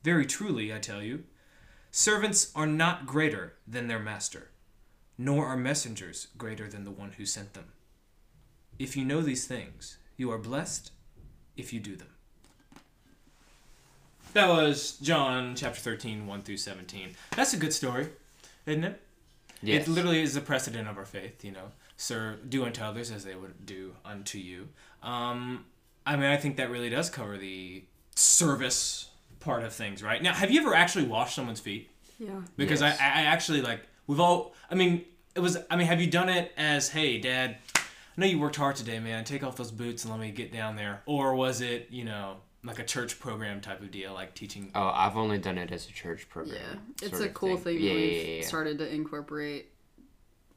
Very 0.01 0.25
truly, 0.25 0.73
I 0.73 0.79
tell 0.79 1.03
you, 1.03 1.25
servants 1.91 2.51
are 2.55 2.65
not 2.65 3.05
greater 3.05 3.53
than 3.67 3.87
their 3.87 3.99
master, 3.99 4.49
nor 5.15 5.45
are 5.45 5.55
messengers 5.55 6.29
greater 6.39 6.67
than 6.67 6.85
the 6.85 6.89
one 6.89 7.11
who 7.17 7.25
sent 7.27 7.53
them. 7.53 7.65
If 8.79 8.97
you 8.97 9.05
know 9.05 9.21
these 9.21 9.45
things, 9.45 9.99
you 10.17 10.31
are 10.31 10.39
blessed 10.39 10.91
if 11.55 11.71
you 11.71 11.79
do 11.79 11.95
them. 11.95 12.15
That 14.33 14.49
was 14.49 14.97
John 15.03 15.53
chapter 15.55 15.81
13, 15.81 16.25
1 16.25 16.41
through 16.41 16.57
17. 16.57 17.11
That's 17.35 17.53
a 17.53 17.57
good 17.57 17.73
story, 17.73 18.07
isn't 18.65 18.85
it? 18.85 18.99
Yes. 19.61 19.87
It 19.87 19.91
literally 19.91 20.23
is 20.23 20.33
the 20.33 20.41
precedent 20.41 20.87
of 20.87 20.97
our 20.97 21.05
faith, 21.05 21.45
you 21.45 21.51
know. 21.51 21.73
Sir, 22.01 22.37
do 22.47 22.63
unto 22.63 22.81
others 22.81 23.11
as 23.11 23.25
they 23.25 23.35
would 23.35 23.65
do 23.65 23.93
unto 24.05 24.37
you. 24.37 24.69
Um, 25.03 25.65
I 26.05 26.15
mean, 26.15 26.27
I 26.27 26.37
think 26.37 26.55
that 26.55 26.71
really 26.71 26.89
does 26.89 27.09
cover 27.09 27.37
the 27.37 27.83
service 28.15 29.09
part 29.41 29.63
of 29.63 29.73
things, 29.73 30.01
right? 30.01 30.23
Now, 30.23 30.33
have 30.33 30.49
you 30.49 30.61
ever 30.61 30.73
actually 30.73 31.03
washed 31.05 31.35
someone's 31.35 31.59
feet? 31.59 31.89
Yeah. 32.17 32.29
Because 32.55 32.79
Yes. 32.79 32.97
I, 33.01 33.03
I 33.03 33.21
actually 33.23 33.61
like 33.61 33.81
we've 34.07 34.19
all. 34.21 34.53
I 34.71 34.75
mean, 34.75 35.03
it 35.35 35.41
was. 35.41 35.57
I 35.69 35.75
mean, 35.75 35.87
have 35.87 35.99
you 35.99 36.07
done 36.09 36.29
it 36.29 36.53
as, 36.55 36.87
hey, 36.87 37.17
Dad? 37.19 37.57
I 37.75 37.81
know 38.21 38.25
you 38.27 38.39
worked 38.39 38.55
hard 38.55 38.77
today, 38.77 38.99
man. 38.99 39.25
Take 39.25 39.43
off 39.43 39.57
those 39.57 39.71
boots 39.71 40.05
and 40.05 40.11
let 40.13 40.21
me 40.21 40.31
get 40.31 40.53
down 40.53 40.77
there. 40.77 41.01
Or 41.05 41.35
was 41.35 41.59
it, 41.59 41.87
you 41.89 42.05
know, 42.05 42.37
like 42.63 42.79
a 42.79 42.83
church 42.85 43.19
program 43.19 43.59
type 43.59 43.81
of 43.81 43.91
deal, 43.91 44.13
like 44.13 44.35
teaching? 44.35 44.71
Oh, 44.73 44.87
I've 44.87 45.17
only 45.17 45.37
done 45.37 45.57
it 45.57 45.69
as 45.73 45.85
a 45.87 45.91
church 45.91 46.29
program. 46.29 46.55
Yeah, 47.01 47.07
it's 47.07 47.19
a 47.19 47.27
cool 47.29 47.57
thing, 47.57 47.75
Yeah, 47.75 47.93
we've 47.93 48.11
yeah, 48.11 48.21
yeah, 48.21 48.35
yeah. 48.39 48.45
started 48.47 48.77
to 48.79 48.89
incorporate. 48.89 49.71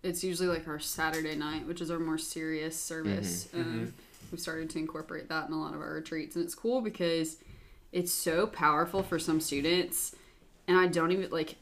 It's 0.02 0.25
usually 0.25 0.49
like 0.49 0.66
our 0.66 0.78
Saturday 0.80 1.37
night, 1.37 1.66
which 1.66 1.80
is 1.80 1.90
our 1.90 1.99
more 1.99 2.18
serious 2.18 2.78
service. 2.80 3.49
Mm-hmm, 3.54 3.61
Um, 3.61 3.94
We've 4.30 4.40
started 4.40 4.71
to 4.71 4.78
incorporate 4.78 5.28
that 5.28 5.49
in 5.49 5.52
a 5.52 5.61
lot 5.61 5.75
of 5.75 5.80
our 5.82 5.92
retreats, 5.92 6.37
and 6.37 6.44
it's 6.44 6.54
cool 6.54 6.80
because 6.80 7.37
it's 7.92 8.12
so 8.12 8.47
powerful 8.47 9.02
for 9.02 9.18
some 9.18 9.40
students. 9.40 10.16
And 10.66 10.78
I 10.78 10.87
don't 10.87 11.12
even 11.12 11.28
like, 11.30 11.56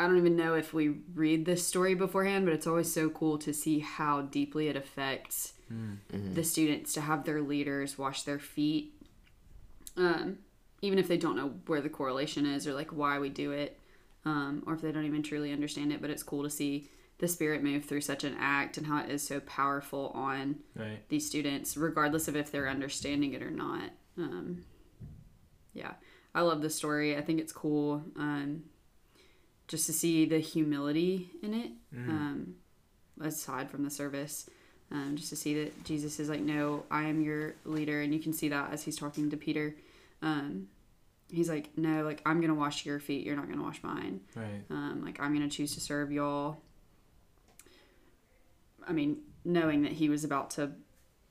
I 0.00 0.08
don't 0.08 0.18
even 0.18 0.34
know 0.34 0.54
if 0.54 0.74
we 0.74 0.96
read 1.14 1.44
this 1.44 1.64
story 1.64 1.94
beforehand, 1.94 2.44
but 2.44 2.54
it's 2.54 2.66
always 2.66 2.92
so 2.92 3.08
cool 3.08 3.38
to 3.38 3.52
see 3.54 3.78
how 3.78 4.22
deeply 4.22 4.68
it 4.68 4.76
affects 4.76 5.52
Mm-hmm. 5.72 6.34
the 6.34 6.44
students 6.44 6.92
to 6.92 7.00
have 7.00 7.24
their 7.24 7.40
leaders 7.40 7.96
wash 7.96 8.24
their 8.24 8.38
feet 8.38 8.92
um, 9.96 10.36
even 10.82 10.98
if 10.98 11.08
they 11.08 11.16
don't 11.16 11.34
know 11.36 11.54
where 11.66 11.80
the 11.80 11.88
correlation 11.88 12.44
is 12.44 12.66
or 12.66 12.74
like 12.74 12.90
why 12.90 13.18
we 13.18 13.28
do 13.30 13.52
it, 13.52 13.78
um, 14.26 14.62
or 14.66 14.74
if 14.74 14.82
they 14.82 14.92
don't 14.92 15.06
even 15.06 15.22
truly 15.22 15.50
understand 15.52 15.90
it. 15.92 16.00
But 16.02 16.10
it's 16.10 16.22
cool 16.22 16.42
to 16.42 16.50
see 16.50 16.88
the 17.22 17.28
spirit 17.28 17.62
move 17.62 17.84
through 17.84 18.00
such 18.00 18.24
an 18.24 18.34
act 18.40 18.76
and 18.76 18.84
how 18.88 18.98
it 18.98 19.08
is 19.08 19.22
so 19.22 19.38
powerful 19.38 20.10
on 20.12 20.56
Right. 20.74 20.98
these 21.08 21.24
students, 21.24 21.76
regardless 21.76 22.26
of 22.26 22.34
if 22.34 22.50
they're 22.50 22.68
understanding 22.68 23.32
it 23.32 23.42
or 23.44 23.50
not. 23.52 23.90
Um, 24.18 24.64
yeah, 25.72 25.92
I 26.34 26.40
love 26.40 26.62
this 26.62 26.74
story. 26.74 27.16
I 27.16 27.20
think 27.20 27.38
it's 27.40 27.52
cool 27.52 28.02
um, 28.16 28.64
just 29.68 29.86
to 29.86 29.92
see 29.92 30.24
the 30.24 30.40
humility 30.40 31.30
in 31.44 31.54
it, 31.54 31.70
um, 31.96 32.56
aside 33.20 33.70
from 33.70 33.84
the 33.84 33.90
service. 33.90 34.50
Um, 34.90 35.14
just 35.14 35.30
to 35.30 35.36
see 35.36 35.54
that 35.62 35.84
Jesus 35.84 36.18
is 36.18 36.28
like, 36.28 36.40
no, 36.40 36.82
I 36.90 37.04
am 37.04 37.22
your 37.22 37.54
leader, 37.64 38.02
and 38.02 38.12
you 38.12 38.18
can 38.18 38.32
see 38.32 38.48
that 38.48 38.72
as 38.72 38.82
he's 38.82 38.96
talking 38.96 39.30
to 39.30 39.36
Peter. 39.36 39.76
Um, 40.22 40.66
he's 41.30 41.48
like, 41.48 41.70
no, 41.78 42.02
like 42.02 42.20
I'm 42.26 42.40
gonna 42.40 42.54
wash 42.56 42.84
your 42.84 42.98
feet. 42.98 43.24
You're 43.24 43.36
not 43.36 43.48
gonna 43.48 43.62
wash 43.62 43.80
mine. 43.84 44.22
Right. 44.34 44.64
Um, 44.70 45.02
like 45.04 45.20
I'm 45.20 45.32
gonna 45.32 45.48
choose 45.48 45.72
to 45.74 45.80
serve 45.80 46.10
y'all. 46.10 46.58
I 48.88 48.92
mean, 48.92 49.18
knowing 49.44 49.82
that 49.82 49.92
he 49.92 50.08
was 50.08 50.24
about 50.24 50.50
to 50.52 50.72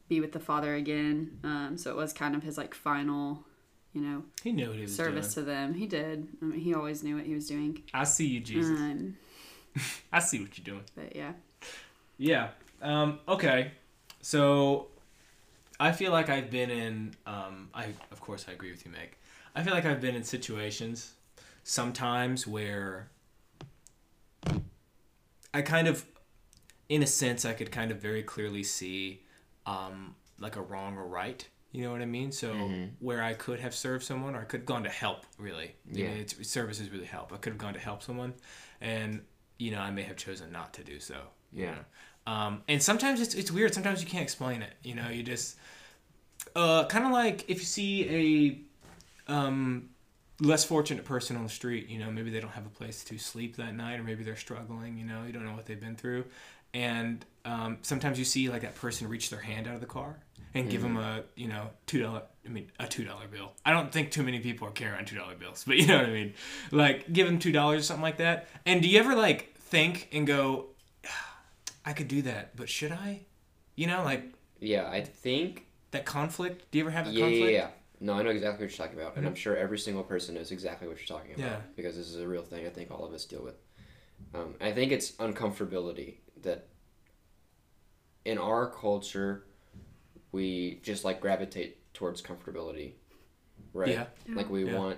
be 0.10 0.20
with 0.20 0.31
the 0.31 0.39
Father 0.39 0.75
again, 0.75 1.39
um, 1.43 1.77
so 1.77 1.89
it 1.91 1.96
was 1.96 2.13
kind 2.13 2.36
of 2.36 2.43
his 2.43 2.58
like 2.58 2.74
final, 2.74 3.46
you 3.93 4.01
know, 4.01 4.24
He 4.43 4.51
knew 4.51 4.67
what 4.67 4.75
he 4.75 4.81
was 4.84 4.96
service 4.96 5.34
doing. 5.34 5.46
to 5.46 5.51
them. 5.51 5.74
He 5.74 5.88
did. 5.88 6.27
I 6.41 6.46
mean, 6.46 6.60
he 6.60 6.74
always 6.74 7.03
knew 7.03 7.15
what 7.15 7.25
he 7.25 7.34
was 7.34 7.48
doing. 7.48 7.81
I 7.93 8.03
see 8.03 8.27
you, 8.27 8.39
Jesus. 8.39 8.77
Um, 8.77 9.17
I 10.12 10.20
see 10.20 10.39
what 10.41 10.58
you're 10.58 10.65
doing. 10.65 10.84
but 10.96 11.15
yeah, 11.15 11.34
Yeah. 12.17 12.50
Um, 12.81 13.20
okay. 13.27 13.72
So 14.22 14.88
I 15.79 15.91
feel 15.91 16.12
like 16.12 16.29
I've 16.29 16.50
been 16.51 16.70
in 16.70 17.13
um, 17.25 17.70
I 17.74 17.86
of 18.12 18.20
course 18.22 18.46
I 18.50 18.51
agree 18.51 18.72
with 18.72 18.86
you, 18.86 18.91
Meg. 18.91 19.15
I 19.55 19.63
feel 19.63 19.74
like 19.74 19.86
I've 19.86 20.01
been 20.01 20.15
in 20.15 20.24
situations 20.24 21.13
sometimes 21.63 22.46
where 22.48 23.10
I 25.53 25.62
kind 25.62 25.88
of 25.88 26.05
in 26.91 27.01
a 27.01 27.07
sense 27.07 27.45
I 27.45 27.53
could 27.53 27.71
kind 27.71 27.89
of 27.89 28.01
very 28.01 28.21
clearly 28.21 28.63
see 28.63 29.24
um, 29.65 30.13
like 30.38 30.57
a 30.57 30.62
wrong 30.62 30.98
or 30.98 31.07
right. 31.07 31.48
You 31.71 31.86
know 31.86 31.91
what 31.93 32.01
I 32.01 32.05
mean? 32.05 32.33
So 32.33 32.69
where 33.00 33.24
I 33.24 33.33
could 33.33 33.62
have 33.62 33.74
served 33.74 34.03
someone, 34.03 34.36
or 34.36 34.41
I 34.41 34.43
could 34.43 34.60
have 34.60 34.65
gone 34.65 34.83
to 34.83 34.89
help. 34.89 35.25
Really, 35.38 35.67
I 35.67 35.98
Yeah. 35.98 36.10
mean, 36.10 36.17
it's, 36.17 36.36
services 36.50 36.89
really 36.89 37.05
help. 37.05 37.31
I 37.31 37.38
could 37.38 37.53
have 37.53 37.57
gone 37.57 37.74
to 37.75 37.79
help 37.79 38.03
someone, 38.03 38.33
and 38.81 39.21
you 39.57 39.71
know 39.71 39.79
I 39.79 39.89
may 39.89 40.01
have 40.03 40.17
chosen 40.17 40.51
not 40.51 40.74
to 40.74 40.83
do 40.83 41.00
so. 41.00 41.15
you 41.53 41.63
Yeah. 41.63 41.75
know? 41.75 42.33
Um, 42.33 42.63
and 42.67 42.83
sometimes 42.83 43.21
it's 43.21 43.36
it's 43.36 43.51
weird. 43.51 43.74
Sometimes 43.74 44.03
you 44.03 44.10
can't 44.10 44.24
explain 44.24 44.62
it. 44.62 44.74
You 44.83 44.95
know, 44.95 45.07
you 45.07 45.24
just 45.24 45.55
uh, 46.57 46.86
kind 46.88 47.05
of 47.05 47.12
like 47.13 47.50
if 47.50 47.60
you 47.60 47.65
see 47.65 48.65
a 49.29 49.31
um, 49.31 49.91
less 50.41 50.65
fortunate 50.65 51.05
person 51.05 51.38
on 51.38 51.43
the 51.43 51.50
street. 51.50 51.88
You 51.88 52.00
know, 52.00 52.12
maybe 52.12 52.31
they 52.31 52.39
don't 52.41 52.51
have 52.51 52.65
a 52.65 52.69
place 52.69 53.03
to 53.05 53.17
sleep 53.17 53.55
that 53.57 53.75
night, 53.75 54.00
or 54.00 54.03
maybe 54.03 54.24
they're 54.24 54.36
struggling. 54.36 54.98
You 54.98 55.05
know, 55.05 55.24
you 55.25 55.31
don't 55.31 55.45
know 55.45 55.53
what 55.53 55.65
they've 55.67 55.79
been 55.79 55.95
through, 55.95 56.25
and 56.74 57.25
um, 57.46 57.78
sometimes 57.82 58.20
you 58.20 58.25
see 58.25 58.50
like 58.50 58.62
that 58.62 58.75
person 58.75 59.08
reach 59.10 59.30
their 59.30 59.40
hand 59.42 59.68
out 59.68 59.75
of 59.75 59.82
the 59.82 59.88
car 59.88 60.18
and 60.54 60.70
give 60.70 60.82
them 60.82 60.98
a 60.98 61.24
you 61.36 61.48
know 61.48 61.70
two 61.88 62.01
dollar. 62.01 62.24
I 62.46 62.50
mean, 62.50 62.72
a 62.80 62.88
two 62.88 63.04
dollar 63.06 63.28
bill. 63.28 63.51
I 63.66 63.72
don't 63.72 63.92
think 63.92 64.12
too 64.12 64.24
many 64.24 64.40
people 64.40 64.68
are 64.68 64.72
carrying 64.72 65.06
two 65.06 65.16
dollar 65.18 65.36
bills, 65.36 65.63
but 65.68 65.78
you 65.78 65.88
know 65.88 65.98
what 65.98 66.08
I 66.08 66.12
mean. 66.12 66.34
Like 66.72 67.12
give 67.12 67.28
them 67.28 67.40
two 67.40 67.51
dollars 67.51 67.82
or 67.82 67.84
something 67.84 68.01
like 68.04 68.18
that. 68.18 68.48
And 68.66 68.82
do 68.82 68.88
you 68.90 69.00
ever 69.00 69.16
like 69.16 69.56
think 69.58 70.10
and 70.12 70.25
go, 70.28 70.68
I 71.86 71.94
could 71.94 72.08
do 72.08 72.22
that, 72.24 72.56
but 72.56 72.70
should 72.70 72.92
I? 72.92 73.22
You 73.75 73.88
know, 73.88 74.04
like 74.04 74.24
Yeah, 74.60 74.88
I 74.90 75.01
think. 75.01 75.66
that 75.92 76.06
conflict. 76.06 76.70
Do 76.72 76.78
you 76.78 76.84
ever 76.84 76.92
have 76.92 77.06
that 77.06 77.13
Yeah, 77.13 77.25
yeah, 77.25 77.32
conflict? 77.32 77.54
yeah. 77.54 77.68
No, 78.04 78.13
I 78.13 78.24
know 78.24 78.32
exactly 78.32 78.66
what 78.66 78.72
you're 78.78 78.86
talking 78.88 79.00
about, 79.00 79.16
and 79.18 79.28
I'm 79.28 79.36
sure 79.36 79.56
every 79.56 79.78
single 79.78 80.04
person 80.04 80.34
knows 80.36 80.51
exactly 80.51 80.88
what 80.88 80.98
you're 80.98 81.06
talking 81.20 81.36
about 81.36 81.46
Yeah. 81.46 81.58
because 81.75 81.96
this 81.96 82.08
is 82.10 82.20
a 82.20 82.28
real 82.28 82.42
thing. 82.42 82.66
I 82.66 82.70
think 82.70 82.90
all 82.90 83.06
of 83.06 83.13
us 83.13 83.25
deal 83.25 83.44
with. 83.44 83.56
Um, 84.34 84.56
I 84.60 84.72
think 84.72 84.92
it's 84.92 85.12
uncomfortability 85.13 86.16
that 86.43 86.67
in 88.25 88.38
our 88.38 88.69
culture 88.69 89.43
we 90.31 90.79
just 90.83 91.03
like 91.03 91.19
gravitate 91.19 91.77
towards 91.93 92.21
comfortability, 92.21 92.93
right? 93.74 93.89
Yeah. 93.89 94.05
Like 94.33 94.50
we 94.50 94.63
Yeah. 94.63 94.77
want 94.77 94.98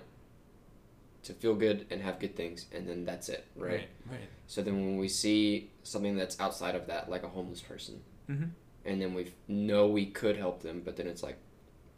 to 1.24 1.34
feel 1.34 1.56
good 1.56 1.88
and 1.90 2.02
have 2.02 2.20
good 2.20 2.36
things, 2.36 2.66
and 2.74 2.88
then 2.88 3.06
that's 3.06 3.30
it, 3.30 3.46
right? 3.56 3.72
Right. 3.72 3.90
Right. 4.12 4.30
So 4.46 4.62
then 4.62 4.76
when 4.86 4.98
we 4.98 5.08
see 5.08 5.72
something 5.84 6.16
that's 6.16 6.40
outside 6.40 6.76
of 6.76 6.86
that, 6.88 7.10
like 7.10 7.24
a 7.24 7.30
homeless 7.30 7.62
person, 7.62 8.04
Mhm. 8.30 8.52
and 8.86 9.02
then 9.02 9.14
we 9.14 9.32
know 9.48 9.88
we 9.88 10.06
could 10.08 10.36
help 10.38 10.62
them, 10.62 10.82
but 10.84 10.98
then 10.98 11.08
it's 11.08 11.24
like 11.24 11.38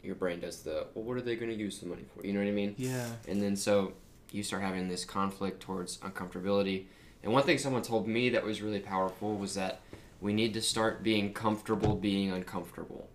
your 0.02 0.14
brain 0.14 0.38
does 0.40 0.62
the, 0.62 0.86
well, 0.94 1.04
what 1.04 1.16
are 1.16 1.20
they 1.22 1.34
going 1.36 1.50
to 1.50 1.56
use 1.56 1.80
the 1.80 1.86
money 1.86 2.04
for? 2.14 2.24
You 2.24 2.32
know 2.32 2.38
what 2.38 2.46
I 2.48 2.52
mean? 2.52 2.76
Yeah. 2.78 3.16
And 3.26 3.42
then 3.42 3.56
so 3.56 3.94
you 4.30 4.44
start 4.44 4.62
having 4.62 4.88
this 4.88 5.04
conflict 5.04 5.60
towards 5.60 5.98
uncomfortability. 5.98 6.86
And 7.22 7.32
one 7.32 7.42
thing 7.42 7.58
someone 7.58 7.82
told 7.82 8.06
me 8.06 8.30
that 8.30 8.44
was 8.44 8.62
really 8.62 8.80
powerful 8.80 9.34
was 9.36 9.54
that 9.54 9.80
we 10.20 10.32
need 10.32 10.54
to 10.54 10.62
start 10.62 11.02
being 11.02 11.32
comfortable 11.32 11.94
being 11.96 12.30
uncomfortable. 12.32 13.08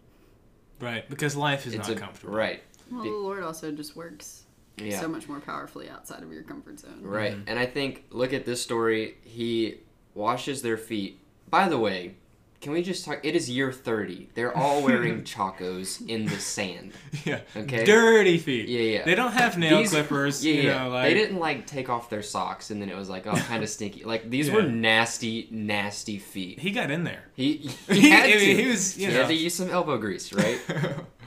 Right. 0.79 1.07
Because 1.09 1.35
life 1.35 1.65
is 1.65 1.73
it's 1.73 1.87
not 1.87 1.97
a, 1.97 1.99
comfortable. 1.99 2.33
Right. 2.33 2.61
well, 2.91 3.03
the 3.03 3.09
Lord 3.09 3.43
also 3.43 3.71
just 3.71 3.95
works 3.95 4.43
Yeah. 4.77 4.99
so 4.99 5.07
much 5.07 5.27
more 5.27 5.39
powerfully 5.39 5.89
outside 5.89 6.23
of 6.23 6.31
your 6.31 6.43
comfort 6.43 6.79
zone. 6.79 6.99
Right. 7.01 7.33
Mm-hmm. 7.33 7.49
And 7.49 7.59
I 7.59 7.65
think 7.65 8.05
look 8.09 8.33
at 8.33 8.45
this 8.45 8.61
story. 8.61 9.17
He 9.23 9.77
washes 10.13 10.61
their 10.61 10.77
feet. 10.77 11.19
By 11.49 11.67
the 11.69 11.77
way, 11.77 12.15
can 12.61 12.71
we 12.73 12.83
just 12.83 13.03
talk? 13.05 13.19
It 13.23 13.35
is 13.35 13.49
year 13.49 13.71
30. 13.71 14.29
They're 14.35 14.55
all 14.55 14.83
wearing 14.83 15.23
chacos 15.23 16.07
in 16.07 16.25
the 16.25 16.37
sand. 16.37 16.93
Yeah. 17.25 17.41
Okay. 17.55 17.83
Dirty 17.83 18.37
feet. 18.37 18.69
Yeah, 18.69 18.79
yeah. 18.99 19.03
They 19.05 19.15
don't 19.15 19.31
have 19.33 19.57
nail 19.57 19.79
These- 19.79 19.89
clippers. 19.89 20.45
Yeah, 20.45 20.53
you 20.53 20.61
yeah. 20.61 20.83
know, 20.83 20.89
like 20.91 21.09
they 21.09 21.13
didn't 21.15 21.39
like 21.39 21.65
take 21.65 21.89
off 21.89 22.09
their 22.09 22.21
socks 22.21 22.69
and 22.71 22.81
then 22.81 22.89
it 22.89 22.95
was 22.95 23.09
like, 23.09 23.25
oh, 23.27 23.33
kind 23.35 23.63
of 23.63 23.69
stinky. 23.69 24.03
Like 24.03 24.29
these 24.29 24.47
Yeah. 24.47 24.55
were 24.55 24.61
nasty, 24.63 25.47
nasty 25.51 26.19
feet. 26.19 26.59
He 26.59 26.71
got 26.71 26.91
in 26.91 27.03
there. 27.03 27.23
He 27.35 27.57
He, 27.87 27.93
he 28.01 28.09
had 28.11 28.25
I 28.25 28.31
to. 28.33 28.37
mean, 28.37 28.57
he 28.57 28.67
was, 28.67 28.97
you 28.97 29.07
he 29.07 29.13
know. 29.13 29.19
had 29.21 29.27
to 29.29 29.33
use 29.33 29.55
some 29.55 29.69
elbow 29.69 29.97
grease, 29.97 30.31
right? 30.31 30.59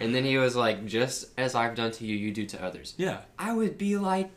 and 0.00 0.14
then 0.14 0.24
he 0.24 0.38
was 0.38 0.54
like, 0.56 0.86
just 0.86 1.26
as 1.36 1.54
I've 1.54 1.74
done 1.74 1.90
to 1.92 2.06
you, 2.06 2.16
you 2.16 2.30
do 2.32 2.46
to 2.46 2.64
others. 2.64 2.94
yeah. 2.96 3.22
I 3.38 3.52
would 3.52 3.76
be 3.76 3.96
like, 3.96 4.30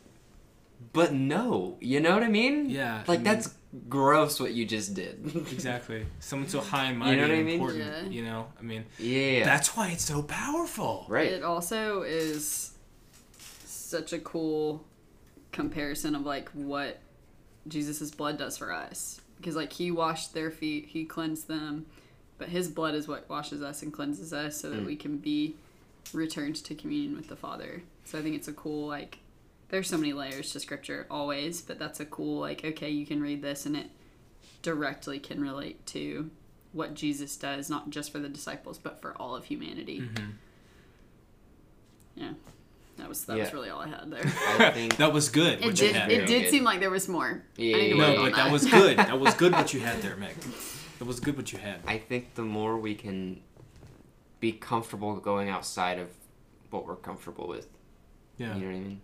but 0.92 1.12
no, 1.12 1.76
you 1.80 2.00
know 2.00 2.14
what 2.14 2.22
I 2.22 2.28
mean? 2.28 2.70
Yeah. 2.70 3.02
Like 3.06 3.20
I 3.20 3.22
mean, 3.22 3.24
that's 3.24 3.54
gross 3.88 4.40
what 4.40 4.52
you 4.52 4.64
just 4.66 4.94
did. 4.94 5.20
exactly 5.52 6.06
someone 6.20 6.48
so 6.48 6.60
high 6.60 6.86
and 6.86 6.98
mighty 6.98 7.12
You 7.12 7.16
know 7.16 7.28
what 7.28 7.30
I 7.34 7.36
and 7.38 7.46
mean? 7.46 7.54
important. 7.60 7.84
Yeah. 8.12 8.18
You 8.18 8.24
know, 8.24 8.46
I 8.58 8.62
mean, 8.62 8.84
yeah. 8.98 9.44
that's 9.44 9.76
why 9.76 9.88
it's 9.88 10.04
so 10.04 10.22
powerful. 10.22 11.06
right. 11.08 11.30
It 11.32 11.42
also 11.42 12.02
is 12.02 12.72
such 13.64 14.12
a 14.12 14.18
cool 14.18 14.84
comparison 15.52 16.14
of 16.14 16.24
like 16.26 16.48
what 16.50 16.98
Jesus' 17.66 18.10
blood 18.10 18.38
does 18.38 18.56
for 18.58 18.72
us. 18.72 19.20
Because 19.36 19.56
like 19.56 19.72
he 19.72 19.90
washed 19.90 20.34
their 20.34 20.50
feet, 20.50 20.86
he 20.86 21.04
cleansed 21.04 21.48
them, 21.48 21.86
but 22.38 22.48
his 22.48 22.68
blood 22.68 22.94
is 22.94 23.06
what 23.08 23.28
washes 23.28 23.62
us 23.62 23.82
and 23.82 23.92
cleanses 23.92 24.32
us 24.32 24.60
so 24.60 24.70
that 24.70 24.82
Mm. 24.82 24.86
we 24.86 24.96
can 24.96 25.18
be 25.18 25.54
returned 26.12 26.56
to 26.56 26.74
communion 26.74 27.16
with 27.16 27.28
the 27.28 27.36
Father. 27.36 27.82
So 28.04 28.18
I 28.18 28.22
think 28.22 28.34
it's 28.36 28.48
a 28.48 28.52
cool 28.52 28.86
like 28.88 29.18
there's 29.70 29.88
so 29.88 29.96
many 29.98 30.12
layers 30.12 30.52
to 30.52 30.60
scripture 30.60 31.06
always, 31.10 31.60
but 31.60 31.78
that's 31.78 32.00
a 32.00 32.04
cool 32.06 32.40
like 32.40 32.64
okay, 32.64 32.90
you 32.90 33.06
can 33.06 33.20
read 33.20 33.42
this 33.42 33.66
and 33.66 33.76
it 33.76 33.86
directly 34.62 35.18
can 35.18 35.40
relate 35.40 35.84
to 35.86 36.30
what 36.72 36.94
Jesus 36.94 37.36
does 37.36 37.70
not 37.70 37.90
just 37.90 38.10
for 38.12 38.18
the 38.18 38.28
disciples 38.28 38.76
but 38.78 39.00
for 39.00 39.12
all 39.20 39.34
of 39.36 39.44
humanity. 39.46 40.00
Mhm. 40.00 40.32
Yeah, 42.16 42.32
that 42.96 43.08
was 43.08 43.24
that 43.26 43.38
was 43.38 43.52
really 43.52 43.70
all 43.70 43.80
I 43.80 43.88
had 43.88 44.10
there. 44.10 44.24
I 44.58 44.70
think 44.74 44.96
that 44.96 45.12
was 45.12 45.28
good. 45.28 45.60
It 45.60 45.64
What 45.64 45.80
you 45.80 45.86
did. 45.88 45.96
had 45.96 46.10
It 46.10 46.26
did 46.26 46.42
good. 46.44 46.50
seem 46.50 46.64
like 46.64 46.80
there 46.80 46.90
was 46.90 47.08
more. 47.08 47.42
Yeah, 47.56 47.76
I 47.76 47.80
yeah, 47.80 47.94
No, 47.96 48.16
but 48.16 48.24
that 48.32 48.36
that. 48.36 48.52
was 48.52 48.66
good. 48.66 48.96
That 49.08 49.20
was 49.20 49.34
good 49.34 49.52
what 49.52 49.72
you 49.72 49.80
had 49.80 50.02
there, 50.02 50.16
Meg. 50.16 50.34
That 50.98 51.04
was 51.04 51.20
good 51.20 51.36
what 51.36 51.52
you 51.52 51.58
had. 51.58 51.80
I 51.86 51.98
think 51.98 52.34
the 52.34 52.42
more 52.42 52.76
we 52.76 52.94
can 52.96 53.40
be 54.40 54.52
comfortable 54.52 55.14
going 55.16 55.48
outside 55.48 55.98
of 56.00 56.08
what 56.70 56.86
we're 56.86 56.96
comfortable 56.96 57.46
with. 57.46 57.68
Yeah. 58.36 58.54
You 58.56 58.60
know 58.62 58.66
what 58.66 58.74
I 58.76 58.78
mean? 58.80 59.00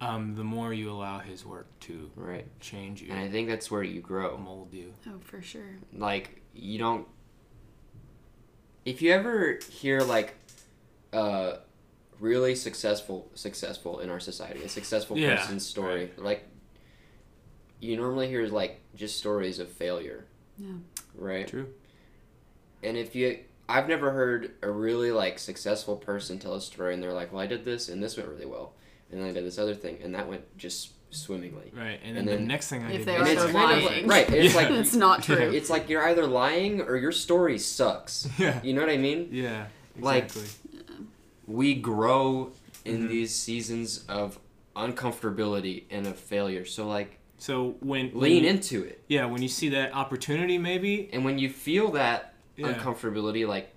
Um, 0.00 0.34
the 0.34 0.44
more 0.44 0.72
you 0.72 0.90
allow 0.90 1.18
His 1.18 1.44
work 1.44 1.66
to 1.80 2.10
Right. 2.16 2.46
change 2.60 3.02
you, 3.02 3.10
And 3.10 3.18
I 3.20 3.28
think 3.28 3.48
that's 3.48 3.70
where 3.70 3.82
you 3.82 4.00
grow. 4.00 4.38
mold 4.38 4.72
you. 4.72 4.94
Oh, 5.06 5.18
for 5.20 5.42
sure. 5.42 5.76
like 5.92 6.40
you 6.54 6.78
don't 6.78 7.06
if 8.84 9.02
you 9.02 9.12
ever 9.12 9.58
hear 9.70 10.00
like 10.00 10.34
uh 11.12 11.56
really 12.18 12.54
successful 12.54 13.30
successful 13.34 14.00
in 14.00 14.10
our 14.10 14.20
society 14.20 14.62
a 14.64 14.68
successful 14.68 15.16
Yeah, 15.16 15.36
person's 15.36 15.64
story 15.66 16.10
like 16.16 16.46
you 17.80 17.96
normally 17.96 18.28
hear 18.28 18.46
like 18.48 18.80
just 18.94 19.16
stories 19.18 19.58
of 19.58 19.68
failure 19.70 20.26
Yeah. 20.58 20.72
right 21.14 21.46
True. 21.46 21.68
and 22.82 22.96
if 22.96 23.14
you 23.14 23.38
i've 23.68 23.88
never 23.88 24.10
heard 24.10 24.52
a 24.62 24.70
really 24.70 25.12
like 25.12 25.38
successful 25.38 25.96
person 25.96 26.38
tell 26.38 26.54
a 26.54 26.60
story 26.60 26.94
and 26.94 27.02
they're 27.02 27.12
like 27.12 27.32
well 27.32 27.42
i 27.42 27.46
did 27.46 27.64
this 27.64 27.88
and 27.88 28.02
this 28.02 28.16
went 28.16 28.28
really 28.28 28.46
well 28.46 28.72
and 29.10 29.20
then 29.20 29.28
i 29.28 29.32
did 29.32 29.44
this 29.44 29.58
other 29.58 29.74
thing 29.74 29.98
and 30.02 30.14
that 30.14 30.28
went 30.28 30.42
just 30.58 30.90
swimmingly 31.12 31.72
Right. 31.76 31.98
And 32.04 32.16
then, 32.16 32.28
And 32.28 32.38
the 32.38 32.46
next 32.46 32.68
thing 32.68 32.84
I 32.84 32.92
If 32.92 32.98
did 32.98 33.06
they 33.08 33.18
was 33.18 33.28
are 33.28 33.32
it's 33.32 33.42
so 33.42 33.52
kind 33.52 33.78
of 33.78 33.84
lying. 33.84 34.06
like- 34.06 34.10
right 34.28 34.30
it's 34.32 34.54
Yeah. 34.54 34.60
like 34.60 34.70
It's 34.70 34.94
not 34.94 35.22
true. 35.24 35.36
it's 35.36 35.68
like 35.68 35.88
you're 35.88 36.04
either 36.06 36.24
lying 36.26 36.82
or 36.82 36.96
your 36.96 37.10
story 37.10 37.58
sucks 37.58 38.28
Yeah. 38.38 38.60
you 38.62 38.72
know 38.74 38.80
what 38.80 38.90
i 38.90 38.96
mean 38.96 39.28
Yeah. 39.32 39.66
Like- 39.98 40.26
Exactly. 40.26 40.48
we 41.48 41.74
grow 41.74 42.52
in 42.84 43.04
Mhm. 43.04 43.08
these 43.08 43.34
seasons 43.34 44.04
of 44.08 44.38
uncomfortability 44.76 45.84
and 45.90 46.06
of 46.06 46.16
failure. 46.16 46.64
So 46.64 46.86
like 46.86 47.18
so 47.38 47.76
when 47.80 48.10
when 48.10 48.22
lean 48.22 48.44
you- 48.44 48.50
into 48.50 48.84
it. 48.84 49.02
Yeah, 49.08 49.24
when 49.26 49.42
you 49.42 49.48
see 49.48 49.70
that 49.70 49.94
opportunity, 49.94 50.58
maybe. 50.58 51.08
And 51.12 51.24
when 51.24 51.38
you 51.38 51.48
feel 51.48 51.90
that 51.92 52.34
Yeah. 52.56 52.72
uncomfortability, 52.72 53.46
like 53.48 53.74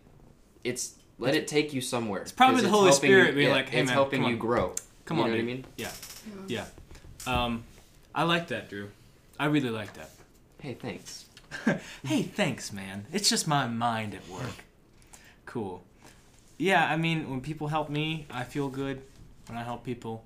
it's 0.64 0.96
let 1.20 1.36
it 1.36 1.48
take 1.48 1.74
you 1.74 1.82
somewhere. 1.82 2.22
It's 2.22 2.32
probably 2.32 2.62
the 2.62 2.70
Holy 2.70 2.90
helping 2.92 2.98
Spirit 2.98 3.28
you, 3.30 3.34
being 3.36 3.48
yeah, 3.50 3.54
like, 3.56 3.70
"Hey, 3.70 3.80
it's 3.82 3.88
man, 3.88 3.94
helping 3.94 4.22
come 4.22 4.30
you 4.30 4.36
on. 4.36 4.40
grow. 4.40 4.76
Come 5.06 5.18
you 5.18 5.24
on, 5.24 5.30
know 5.32 5.38
dude. 5.38 5.46
what 5.46 5.52
I 5.52 5.56
mean? 5.56 5.66
Yeah. 5.78 5.92
Yeah. 6.48 6.66
Um, 7.26 7.64
I 8.16 8.24
like 8.24 8.48
that, 8.50 8.70
Drew. 8.70 8.90
I 9.40 9.46
really 9.46 9.70
like 9.70 9.94
that. 9.94 10.10
Hey, 10.60 10.76
thanks. 10.76 11.26
hey, 12.06 12.24
thanks, 12.24 12.72
man. 12.72 13.06
It's 13.12 13.30
just 13.30 13.48
my 13.48 13.68
mind 13.68 14.14
at 14.14 14.28
work. 14.30 14.64
Cool. 15.46 15.84
Yeah, 16.58 16.86
I 16.90 16.98
mean, 16.98 17.30
when 17.30 17.42
people 17.42 17.68
help 17.68 17.90
me, 17.90 18.26
I 18.32 18.44
feel 18.44 18.70
good. 18.70 19.02
When 19.48 19.58
I 19.58 19.64
help 19.64 19.84
people, 19.84 20.26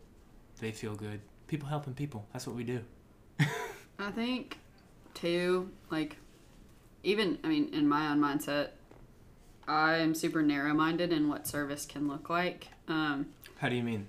they 0.60 0.72
feel 0.72 0.96
good. 0.96 1.22
People 1.48 1.70
helping 1.70 1.94
people. 1.94 2.26
That's 2.34 2.46
what 2.46 2.56
we 2.56 2.64
do. 2.64 2.82
I 4.00 4.12
think, 4.12 4.58
too, 5.14 5.72
like, 5.90 6.18
even, 7.04 7.40
I 7.44 7.48
mean, 7.48 7.74
in 7.74 7.88
my 7.88 8.12
own 8.12 8.20
mindset, 8.20 8.70
I'm 9.68 10.14
super 10.14 10.42
narrow 10.42 10.74
minded 10.74 11.12
in 11.12 11.30
what 11.30 11.48
service 11.48 11.86
can 11.86 12.08
look 12.08 12.30
like. 12.30 12.68
Um, 12.88 13.28
How 13.60 13.70
do 13.70 13.76
you 13.76 13.84
mean? 13.84 14.08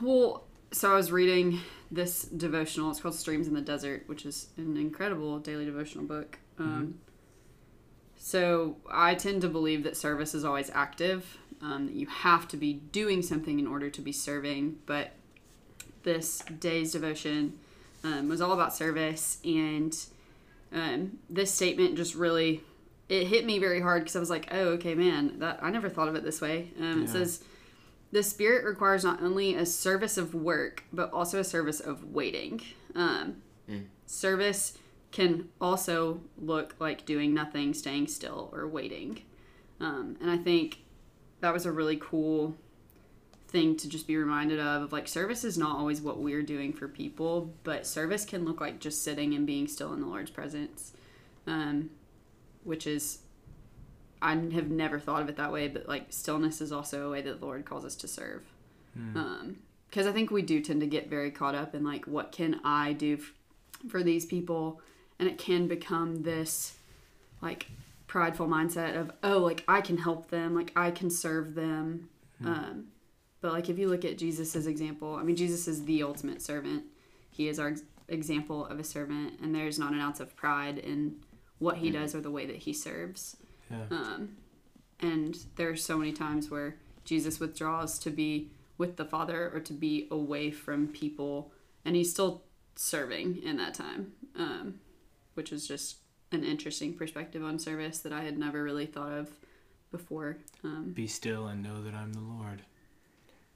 Well, 0.00 0.44
so 0.72 0.92
I 0.92 0.96
was 0.96 1.12
reading 1.12 1.60
this 1.90 2.22
devotional. 2.22 2.90
It's 2.90 3.00
called 3.00 3.14
Streams 3.14 3.46
in 3.46 3.54
the 3.54 3.60
Desert, 3.60 4.04
which 4.06 4.26
is 4.26 4.48
an 4.56 4.76
incredible 4.76 5.38
daily 5.38 5.64
devotional 5.64 6.04
book. 6.04 6.38
Um, 6.58 6.98
So 8.18 8.76
I 8.90 9.14
tend 9.14 9.42
to 9.42 9.48
believe 9.48 9.84
that 9.84 9.96
service 9.96 10.34
is 10.34 10.44
always 10.44 10.70
active, 10.74 11.38
um, 11.62 11.86
that 11.86 11.94
you 11.94 12.06
have 12.06 12.48
to 12.48 12.56
be 12.56 12.72
doing 12.74 13.22
something 13.22 13.58
in 13.60 13.66
order 13.66 13.88
to 13.90 14.00
be 14.00 14.10
serving. 14.10 14.78
But 14.86 15.12
this 16.02 16.38
day's 16.58 16.92
devotion 16.92 17.58
um, 18.02 18.28
was 18.28 18.40
all 18.40 18.52
about 18.52 18.74
service, 18.74 19.38
and 19.44 19.96
um, 20.72 21.18
this 21.30 21.52
statement 21.52 21.96
just 21.96 22.14
really 22.14 22.62
it 23.08 23.28
hit 23.28 23.44
me 23.44 23.60
very 23.60 23.80
hard 23.80 24.02
because 24.02 24.16
I 24.16 24.20
was 24.20 24.30
like, 24.30 24.48
oh, 24.50 24.70
okay, 24.70 24.94
man, 24.96 25.38
that 25.38 25.60
I 25.62 25.70
never 25.70 25.88
thought 25.88 26.08
of 26.08 26.16
it 26.16 26.24
this 26.24 26.40
way. 26.40 26.72
Um, 26.80 27.04
It 27.04 27.08
says. 27.10 27.44
The 28.16 28.22
spirit 28.22 28.64
requires 28.64 29.04
not 29.04 29.22
only 29.22 29.54
a 29.54 29.66
service 29.66 30.16
of 30.16 30.34
work, 30.34 30.84
but 30.90 31.12
also 31.12 31.38
a 31.40 31.44
service 31.44 31.80
of 31.80 32.02
waiting. 32.14 32.62
Um, 32.94 33.42
Mm. 33.68 33.86
Service 34.06 34.78
can 35.10 35.48
also 35.60 36.20
look 36.38 36.74
like 36.78 37.04
doing 37.04 37.34
nothing, 37.34 37.74
staying 37.74 38.06
still, 38.06 38.50
or 38.52 38.66
waiting. 38.68 39.22
Um, 39.80 40.16
and 40.20 40.30
I 40.30 40.36
think 40.36 40.78
that 41.40 41.52
was 41.52 41.66
a 41.66 41.72
really 41.72 41.96
cool 41.96 42.56
thing 43.48 43.76
to 43.76 43.88
just 43.88 44.06
be 44.06 44.16
reminded 44.16 44.60
of. 44.60 44.82
Of 44.82 44.92
like, 44.92 45.08
service 45.08 45.44
is 45.44 45.58
not 45.58 45.76
always 45.76 46.00
what 46.00 46.18
we're 46.18 46.42
doing 46.42 46.72
for 46.72 46.88
people, 46.88 47.54
but 47.64 47.86
service 47.86 48.24
can 48.24 48.44
look 48.44 48.60
like 48.60 48.78
just 48.78 49.02
sitting 49.02 49.34
and 49.34 49.46
being 49.46 49.66
still 49.66 49.92
in 49.92 50.00
the 50.00 50.06
Lord's 50.06 50.30
presence, 50.30 50.92
um, 51.46 51.90
which 52.64 52.86
is 52.86 53.18
I 54.22 54.30
have 54.30 54.70
never 54.70 54.98
thought 54.98 55.22
of 55.22 55.28
it 55.28 55.36
that 55.36 55.52
way, 55.52 55.68
but 55.68 55.88
like 55.88 56.06
stillness 56.10 56.60
is 56.60 56.72
also 56.72 57.06
a 57.06 57.10
way 57.10 57.22
that 57.22 57.40
the 57.40 57.46
Lord 57.46 57.64
calls 57.64 57.84
us 57.84 57.94
to 57.96 58.08
serve. 58.08 58.42
Um, 59.18 59.56
because 59.88 60.06
I 60.06 60.12
think 60.12 60.30
we 60.30 60.42
do 60.42 60.60
tend 60.60 60.80
to 60.80 60.86
get 60.86 61.08
very 61.08 61.30
caught 61.30 61.54
up 61.54 61.74
in 61.74 61.84
like, 61.84 62.06
what 62.06 62.32
can 62.32 62.60
I 62.64 62.92
do 62.92 63.14
f- 63.14 63.32
for 63.88 64.02
these 64.02 64.26
people? 64.26 64.80
And 65.18 65.28
it 65.28 65.38
can 65.38 65.68
become 65.68 66.22
this 66.22 66.76
like 67.40 67.66
prideful 68.06 68.46
mindset 68.46 68.98
of, 68.98 69.10
oh, 69.22 69.38
like 69.38 69.64
I 69.68 69.80
can 69.80 69.98
help 69.98 70.30
them, 70.30 70.54
like 70.54 70.72
I 70.76 70.90
can 70.90 71.10
serve 71.10 71.54
them. 71.54 72.08
Um, 72.44 72.86
but 73.40 73.52
like 73.52 73.68
if 73.68 73.78
you 73.78 73.88
look 73.88 74.04
at 74.04 74.18
Jesus's 74.18 74.66
example, 74.66 75.14
I 75.14 75.22
mean, 75.22 75.36
Jesus 75.36 75.68
is 75.68 75.84
the 75.84 76.02
ultimate 76.02 76.42
servant. 76.42 76.84
He 77.30 77.48
is 77.48 77.58
our 77.58 77.68
ex- 77.68 77.82
example 78.08 78.66
of 78.66 78.78
a 78.78 78.84
servant, 78.84 79.40
and 79.42 79.54
there's 79.54 79.78
not 79.78 79.92
an 79.92 80.00
ounce 80.00 80.20
of 80.20 80.34
pride 80.36 80.78
in 80.78 81.16
what 81.58 81.78
he 81.78 81.90
does 81.90 82.14
or 82.14 82.20
the 82.20 82.30
way 82.30 82.46
that 82.46 82.56
he 82.56 82.72
serves. 82.72 83.36
Yeah. 83.70 83.84
Um, 83.90 84.36
and 85.00 85.36
there 85.56 85.68
are 85.70 85.76
so 85.76 85.98
many 85.98 86.12
times 86.12 86.50
where 86.50 86.76
Jesus 87.04 87.38
withdraws 87.40 87.98
to 88.00 88.10
be 88.10 88.50
with 88.78 88.96
the 88.96 89.04
Father 89.04 89.50
or 89.52 89.60
to 89.60 89.72
be 89.72 90.06
away 90.10 90.50
from 90.50 90.88
people, 90.88 91.52
and 91.84 91.96
he's 91.96 92.10
still 92.10 92.42
serving 92.74 93.42
in 93.42 93.56
that 93.56 93.74
time, 93.74 94.12
um, 94.36 94.80
which 95.34 95.52
is 95.52 95.66
just 95.66 95.96
an 96.32 96.44
interesting 96.44 96.92
perspective 96.94 97.42
on 97.44 97.58
service 97.58 97.98
that 98.00 98.12
I 98.12 98.22
had 98.22 98.38
never 98.38 98.62
really 98.62 98.86
thought 98.86 99.12
of 99.12 99.30
before. 99.90 100.38
Um, 100.64 100.92
Be 100.94 101.06
still 101.06 101.46
and 101.46 101.62
know 101.62 101.82
that 101.82 101.94
I'm 101.94 102.12
the 102.12 102.20
Lord. 102.20 102.62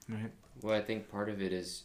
Right? 0.08 0.30
Well, 0.62 0.74
I 0.74 0.80
think 0.80 1.10
part 1.10 1.28
of 1.28 1.42
it 1.42 1.52
is. 1.52 1.84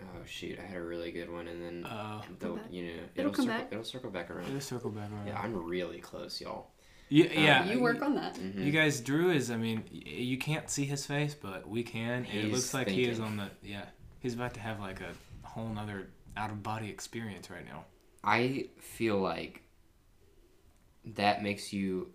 Oh 0.00 0.24
shoot! 0.26 0.58
I 0.58 0.66
had 0.66 0.76
a 0.76 0.82
really 0.82 1.10
good 1.10 1.30
one, 1.30 1.48
and 1.48 1.60
then 1.62 1.84
Uh, 1.86 2.22
the, 2.38 2.58
you 2.70 2.84
know 2.86 2.92
It'll 2.92 3.08
it'll, 3.16 3.32
come 3.32 3.46
circle, 3.46 3.58
back. 3.58 3.68
it'll 3.72 3.84
circle 3.84 4.10
back 4.10 4.30
around. 4.30 4.52
let's 4.54 4.66
circle 4.66 4.90
back 4.90 5.10
around. 5.12 5.26
Yeah, 5.26 5.40
I'm 5.40 5.54
really 5.54 5.98
close, 5.98 6.40
y'all. 6.40 6.70
Yeah, 7.08 7.24
Uh, 7.26 7.40
yeah. 7.40 7.72
you 7.72 7.80
work 7.80 8.02
on 8.02 8.14
that. 8.16 8.34
Mhm. 8.36 8.64
You 8.64 8.70
guys, 8.70 9.00
Drew 9.00 9.30
is. 9.30 9.50
I 9.50 9.56
mean, 9.56 9.82
you 9.90 10.38
can't 10.38 10.68
see 10.70 10.84
his 10.84 11.04
face, 11.06 11.34
but 11.34 11.68
we 11.68 11.82
can. 11.82 12.26
it 12.26 12.50
looks 12.52 12.72
like 12.74 12.88
he 12.88 13.04
is 13.06 13.18
on 13.18 13.36
the. 13.38 13.50
Yeah, 13.62 13.86
he's 14.20 14.34
about 14.34 14.54
to 14.54 14.60
have 14.60 14.78
like 14.78 15.00
a 15.00 15.12
whole 15.42 15.68
nother 15.68 16.10
out 16.36 16.50
of 16.50 16.62
body 16.62 16.88
experience 16.90 17.50
right 17.50 17.64
now. 17.66 17.84
I 18.22 18.68
feel 18.78 19.18
like 19.18 19.62
that 21.04 21.42
makes 21.42 21.72
you 21.72 22.12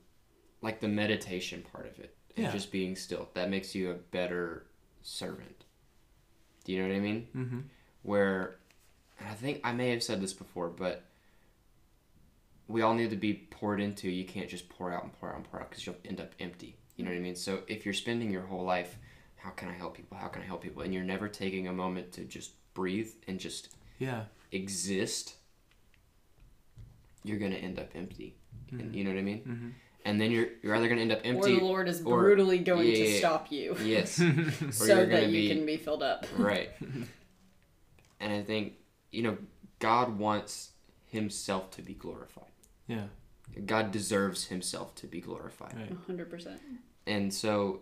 like 0.62 0.80
the 0.80 0.88
meditation 0.88 1.64
part 1.74 1.88
of 1.88 2.00
it 2.00 2.16
and 2.38 2.52
just 2.52 2.72
being 2.72 2.96
still 2.96 3.30
that 3.34 3.50
makes 3.50 3.74
you 3.76 3.92
a 3.92 3.94
better 3.96 4.68
servant 5.02 5.63
do 6.64 6.72
you 6.74 6.82
know 6.82 6.88
what 6.90 6.96
i 6.96 7.00
mean? 7.00 7.28
Mm-hmm. 7.36 7.60
where 8.04 8.56
and 9.20 9.30
i 9.30 9.34
think 9.34 9.60
i 9.64 9.72
may 9.72 9.90
have 9.92 10.04
said 10.04 10.22
this 10.22 10.34
before 10.34 10.70
but 10.70 11.04
we 12.70 12.82
all 12.82 12.94
need 12.94 13.10
to 13.10 13.18
be 13.18 13.34
poured 13.52 13.82
into. 13.82 14.10
You 14.10 14.24
can't 14.24 14.48
just 14.50 14.70
pour 14.70 14.92
out 14.92 15.04
and 15.04 15.12
pour 15.20 15.30
out 15.30 15.36
and 15.36 15.44
pour 15.52 15.60
out 15.60 15.70
because 15.70 15.86
you'll 15.86 15.98
end 16.06 16.22
up 16.22 16.32
empty. 16.40 16.78
You 16.96 17.04
know 17.04 17.12
what 17.12 17.18
i 17.18 17.20
mean? 17.20 17.36
So 17.36 17.60
if 17.68 17.84
you're 17.84 17.94
spending 17.94 18.32
your 18.32 18.44
whole 18.44 18.64
life 18.64 18.98
how 19.36 19.50
can 19.50 19.68
i 19.68 19.74
help 19.74 19.96
people? 19.98 20.18
How 20.18 20.28
can 20.30 20.42
i 20.42 20.46
help 20.46 20.62
people? 20.64 20.82
And 20.82 20.94
you're 20.94 21.04
never 21.04 21.28
taking 21.28 21.68
a 21.68 21.74
moment 21.74 22.14
to 22.14 22.24
just 22.24 22.52
breathe 22.74 23.12
and 23.28 23.38
just 23.40 23.70
Yeah. 24.00 24.24
exist 24.54 25.36
you're 27.26 27.38
gonna 27.40 27.56
end 27.56 27.80
up 27.80 27.90
empty. 27.96 28.36
And, 28.72 28.96
you 28.96 29.04
know 29.04 29.12
what 29.12 29.20
i 29.20 29.24
mean? 29.24 29.40
Mm-hmm. 29.42 29.70
And 30.06 30.20
then 30.20 30.32
you're 30.32 30.48
you're 30.62 30.76
either 30.76 30.88
gonna 30.88 31.02
end 31.02 31.12
up 31.12 31.22
empty, 31.24 31.56
or 31.56 31.60
the 31.60 31.66
Lord 31.66 31.88
is 31.88 32.02
or- 32.04 32.20
brutally 32.20 32.60
going 32.60 32.88
yeah, 32.88 32.94
to 32.96 33.10
yeah. 33.12 33.20
stop 33.20 33.52
you 33.52 33.76
yes 33.84 34.12
so 34.72 34.86
you're 34.86 35.06
gonna 35.06 35.22
that 35.22 35.30
you 35.30 35.50
can 35.56 35.66
be 35.66 35.78
filled 35.78 36.04
up. 36.04 36.26
right 36.38 36.70
and 38.20 38.34
i 38.34 38.42
think 38.42 38.74
you 39.12 39.24
know 39.24 39.38
god 39.80 40.18
wants 40.18 40.72
himself 41.08 41.72
to 41.72 41.82
be 41.82 41.94
glorified 41.94 42.46
yeah. 42.88 43.04
god 43.66 43.92
deserves 43.92 44.46
himself 44.48 44.94
to 44.96 45.08
be 45.08 45.22
glorified 45.22 45.76
hundred 46.08 46.30
percent. 46.30 46.60
and 47.06 47.34
so 47.34 47.82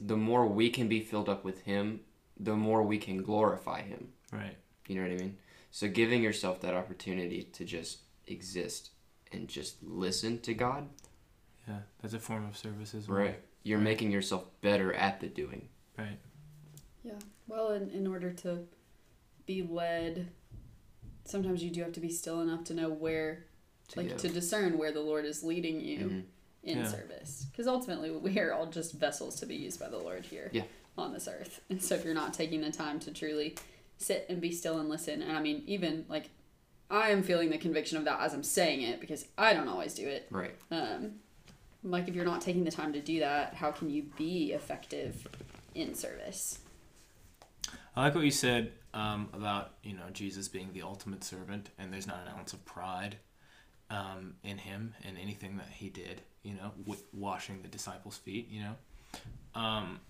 the 0.00 0.16
more 0.16 0.46
we 0.46 0.70
can 0.70 0.88
be 0.88 1.00
filled 1.00 1.28
up 1.28 1.44
with 1.44 1.62
him 1.62 2.00
the 2.38 2.56
more 2.56 2.82
we 2.82 2.98
can 2.98 3.22
glorify 3.22 3.82
him 3.82 4.08
Right. 4.32 4.56
you 4.88 4.96
know 4.96 5.02
what 5.02 5.10
i 5.12 5.16
mean 5.16 5.36
so 5.70 5.86
giving 5.88 6.22
yourself 6.22 6.60
that 6.62 6.74
opportunity 6.74 7.42
to 7.42 7.64
just 7.64 7.98
exist 8.26 8.90
and 9.32 9.48
just 9.48 9.82
listen 9.82 10.38
to 10.40 10.54
god 10.54 10.88
Yeah. 11.68 11.78
That's 12.00 12.14
a 12.14 12.18
form 12.18 12.46
of 12.46 12.56
service 12.56 12.94
as 12.94 13.08
well. 13.08 13.18
right 13.18 13.40
you're 13.64 13.78
Right. 13.78 13.84
making 13.84 14.10
yourself 14.10 14.44
better 14.60 14.92
at 14.92 15.20
the 15.20 15.28
doing 15.28 15.68
Right. 15.98 16.18
Yeah. 17.04 17.18
Well, 17.46 17.72
in, 17.72 17.90
in 17.90 18.06
order 18.06 18.32
to 18.32 18.66
be 19.44 19.62
led, 19.62 20.28
sometimes 21.24 21.62
you 21.62 21.70
do 21.70 21.82
have 21.82 21.92
to 21.92 22.00
be 22.00 22.08
still 22.08 22.40
enough 22.40 22.64
to 22.64 22.74
know 22.74 22.88
where, 22.88 23.44
to 23.88 23.98
like, 23.98 24.08
give. 24.08 24.18
to 24.18 24.28
discern 24.30 24.78
where 24.78 24.90
the 24.92 25.00
Lord 25.00 25.24
is 25.26 25.42
leading 25.44 25.80
you 25.80 25.98
Mhm. 25.98 26.22
in 26.62 26.78
Yeah. 26.78 26.86
service. 26.88 27.46
Because 27.50 27.66
ultimately, 27.66 28.10
we 28.10 28.38
are 28.38 28.52
all 28.54 28.66
just 28.66 28.94
vessels 28.94 29.36
to 29.40 29.46
be 29.46 29.54
used 29.56 29.78
by 29.78 29.88
the 29.90 29.98
Lord 29.98 30.24
here 30.24 30.48
Yeah. 30.52 30.64
on 30.96 31.12
this 31.12 31.28
earth. 31.28 31.60
And 31.68 31.82
so, 31.82 31.94
if 31.96 32.04
you're 32.04 32.14
not 32.14 32.32
taking 32.32 32.62
the 32.62 32.72
time 32.72 32.98
to 33.00 33.12
truly 33.12 33.56
sit 33.98 34.24
and 34.30 34.40
be 34.40 34.50
still 34.50 34.78
and 34.78 34.88
listen, 34.88 35.20
and 35.22 35.36
I 35.36 35.42
mean, 35.42 35.62
even 35.66 36.06
like, 36.08 36.30
I 36.92 37.08
am 37.08 37.22
feeling 37.22 37.48
the 37.48 37.58
conviction 37.58 37.96
of 37.96 38.04
that 38.04 38.20
as 38.20 38.34
I'm 38.34 38.42
saying 38.42 38.82
it 38.82 39.00
because 39.00 39.26
I 39.38 39.54
don't 39.54 39.66
always 39.66 39.94
do 39.94 40.06
it. 40.06 40.28
right 40.30 40.54
Um, 40.70 41.14
like 41.82 42.06
if 42.06 42.14
you're 42.14 42.26
not 42.26 42.42
taking 42.42 42.64
the 42.64 42.70
time 42.70 42.92
to 42.92 43.00
do 43.00 43.20
that, 43.20 43.54
how 43.54 43.72
can 43.72 43.90
you 43.90 44.04
be 44.16 44.52
effective 44.52 45.26
in 45.74 45.94
service? 45.94 46.58
I 47.96 48.04
like 48.04 48.14
what 48.14 48.24
you 48.24 48.30
said 48.30 48.72
um, 48.94 49.30
about 49.32 49.72
you 49.82 49.94
know 49.94 50.04
Jesus 50.12 50.48
being 50.48 50.70
the 50.72 50.82
ultimate 50.82 51.24
servant, 51.24 51.70
and 51.78 51.92
there's 51.92 52.06
not 52.06 52.20
an 52.26 52.38
ounce 52.38 52.52
of 52.52 52.64
pride 52.64 53.16
um, 53.90 54.34
in 54.44 54.58
him 54.58 54.94
and 55.04 55.16
anything 55.18 55.56
that 55.56 55.68
he 55.70 55.88
did. 55.88 56.20
You 56.42 56.54
know, 56.54 56.72
with 56.86 57.04
washing 57.12 57.62
the 57.62 57.68
disciples' 57.68 58.18
feet. 58.18 58.48
You 58.50 58.62
know, 58.62 58.74
um, 59.54 60.00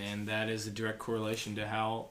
and 0.00 0.28
that 0.28 0.48
is 0.48 0.66
a 0.66 0.70
direct 0.70 0.98
correlation 0.98 1.56
to 1.56 1.66
how 1.66 2.10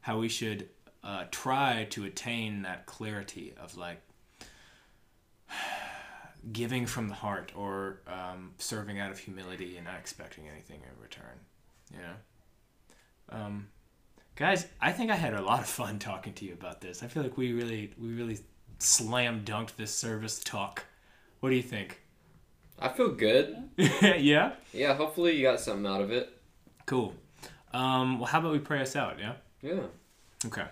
how 0.00 0.18
we 0.18 0.28
should 0.28 0.68
uh, 1.04 1.24
try 1.30 1.86
to 1.90 2.04
attain 2.04 2.62
that 2.62 2.86
clarity 2.86 3.54
of 3.60 3.76
like 3.76 4.00
giving 6.52 6.86
from 6.86 7.08
the 7.08 7.14
heart 7.14 7.52
or 7.54 8.00
um, 8.06 8.52
serving 8.58 8.98
out 8.98 9.10
of 9.10 9.18
humility 9.18 9.76
and 9.76 9.86
not 9.86 9.96
expecting 9.98 10.48
anything 10.48 10.80
in 10.80 11.02
return. 11.02 11.38
You 11.92 11.98
know. 11.98 12.14
Um, 13.30 13.68
guys, 14.36 14.66
I 14.80 14.92
think 14.92 15.10
I 15.10 15.16
had 15.16 15.34
a 15.34 15.42
lot 15.42 15.60
of 15.60 15.66
fun 15.66 15.98
talking 15.98 16.32
to 16.34 16.44
you 16.44 16.52
about 16.52 16.80
this. 16.80 17.02
I 17.02 17.06
feel 17.06 17.22
like 17.22 17.36
we 17.36 17.52
really, 17.52 17.92
we 18.00 18.08
really 18.08 18.38
slam 18.78 19.44
dunked 19.44 19.76
this 19.76 19.94
service 19.94 20.42
talk. 20.42 20.84
What 21.40 21.50
do 21.50 21.56
you 21.56 21.62
think? 21.62 22.00
i 22.80 22.88
feel 22.88 23.08
good 23.12 23.56
yeah. 23.76 24.50
yeah 24.72 24.94
hopefully 24.96 25.36
you 25.36 25.44
got 25.44 25.60
something 25.60 25.86
out 25.86 26.00
of 26.00 26.10
it 26.10 26.34
Cool. 26.86 27.14
Um, 27.72 28.18
well, 28.18 28.26
how 28.26 28.40
about 28.40 28.52
we 28.52 28.58
pray 28.58 28.80
us 28.82 28.94
out? 28.94 29.18
Yeah. 29.18 29.34
yeah 29.62 29.80
Okay. 30.46 30.64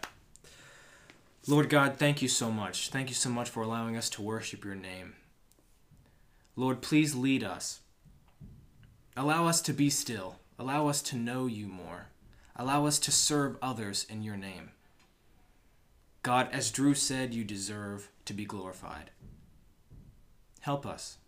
Lord 1.47 1.69
God, 1.69 1.97
thank 1.97 2.23
you 2.23 2.29
so 2.29 2.53
much. 2.53 2.91
Thank 2.91 3.09
you 3.09 3.15
so 3.17 3.29
much 3.29 3.51
for 3.51 3.63
allowing 3.63 3.97
us 3.97 4.09
to 4.11 4.23
worship 4.23 4.65
your 4.65 4.77
name. 4.77 5.15
Lord, 6.55 6.83
please 6.83 7.17
lead 7.17 7.43
us. 7.43 7.81
Allow 9.17 9.49
us 9.49 9.61
to 9.63 9.73
be 9.73 9.91
still. 9.91 10.37
Allow 10.59 10.87
us 10.87 11.03
to 11.03 11.17
know 11.17 11.47
you 11.47 11.67
more. 11.67 12.09
Allow 12.55 12.87
us 12.87 12.99
to 13.01 13.11
serve 13.11 13.57
others 13.61 14.07
in 14.09 14.23
your 14.23 14.37
name. 14.37 14.71
God, 16.23 16.49
as 16.53 16.71
Drew 16.71 16.95
said, 16.95 17.35
you 17.35 17.43
deserve 17.43 18.09
to 18.27 18.33
be 18.33 18.45
glorified. 18.45 19.11
Help 20.61 20.87
us. 20.87 21.19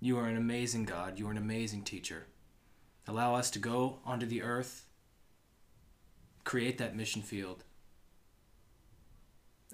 You 0.00 0.18
are 0.18 0.26
an 0.26 0.36
amazing 0.36 0.86
God. 0.86 1.20
You 1.20 1.28
are 1.28 1.32
an 1.32 1.36
amazing 1.36 1.84
teacher. 1.84 2.26
Allow 3.06 3.36
us 3.36 3.48
to 3.52 3.60
go 3.60 4.00
onto 4.04 4.26
the 4.26 4.42
earth 4.42 4.86
create 6.44 6.78
that 6.78 6.96
mission 6.96 7.22
field, 7.22 7.64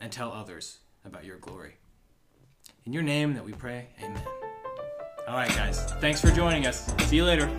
and 0.00 0.12
tell 0.12 0.32
others 0.32 0.78
about 1.04 1.24
your 1.24 1.38
glory. 1.38 1.74
In 2.85 2.92
your 2.92 3.02
name 3.02 3.35
that 3.35 3.44
we 3.44 3.52
pray, 3.52 3.88
amen. 4.02 4.22
All 5.28 5.35
right, 5.35 5.48
guys. 5.50 5.85
Thanks 5.94 6.20
for 6.20 6.30
joining 6.30 6.66
us. 6.66 6.92
See 7.09 7.16
you 7.16 7.24
later. 7.24 7.50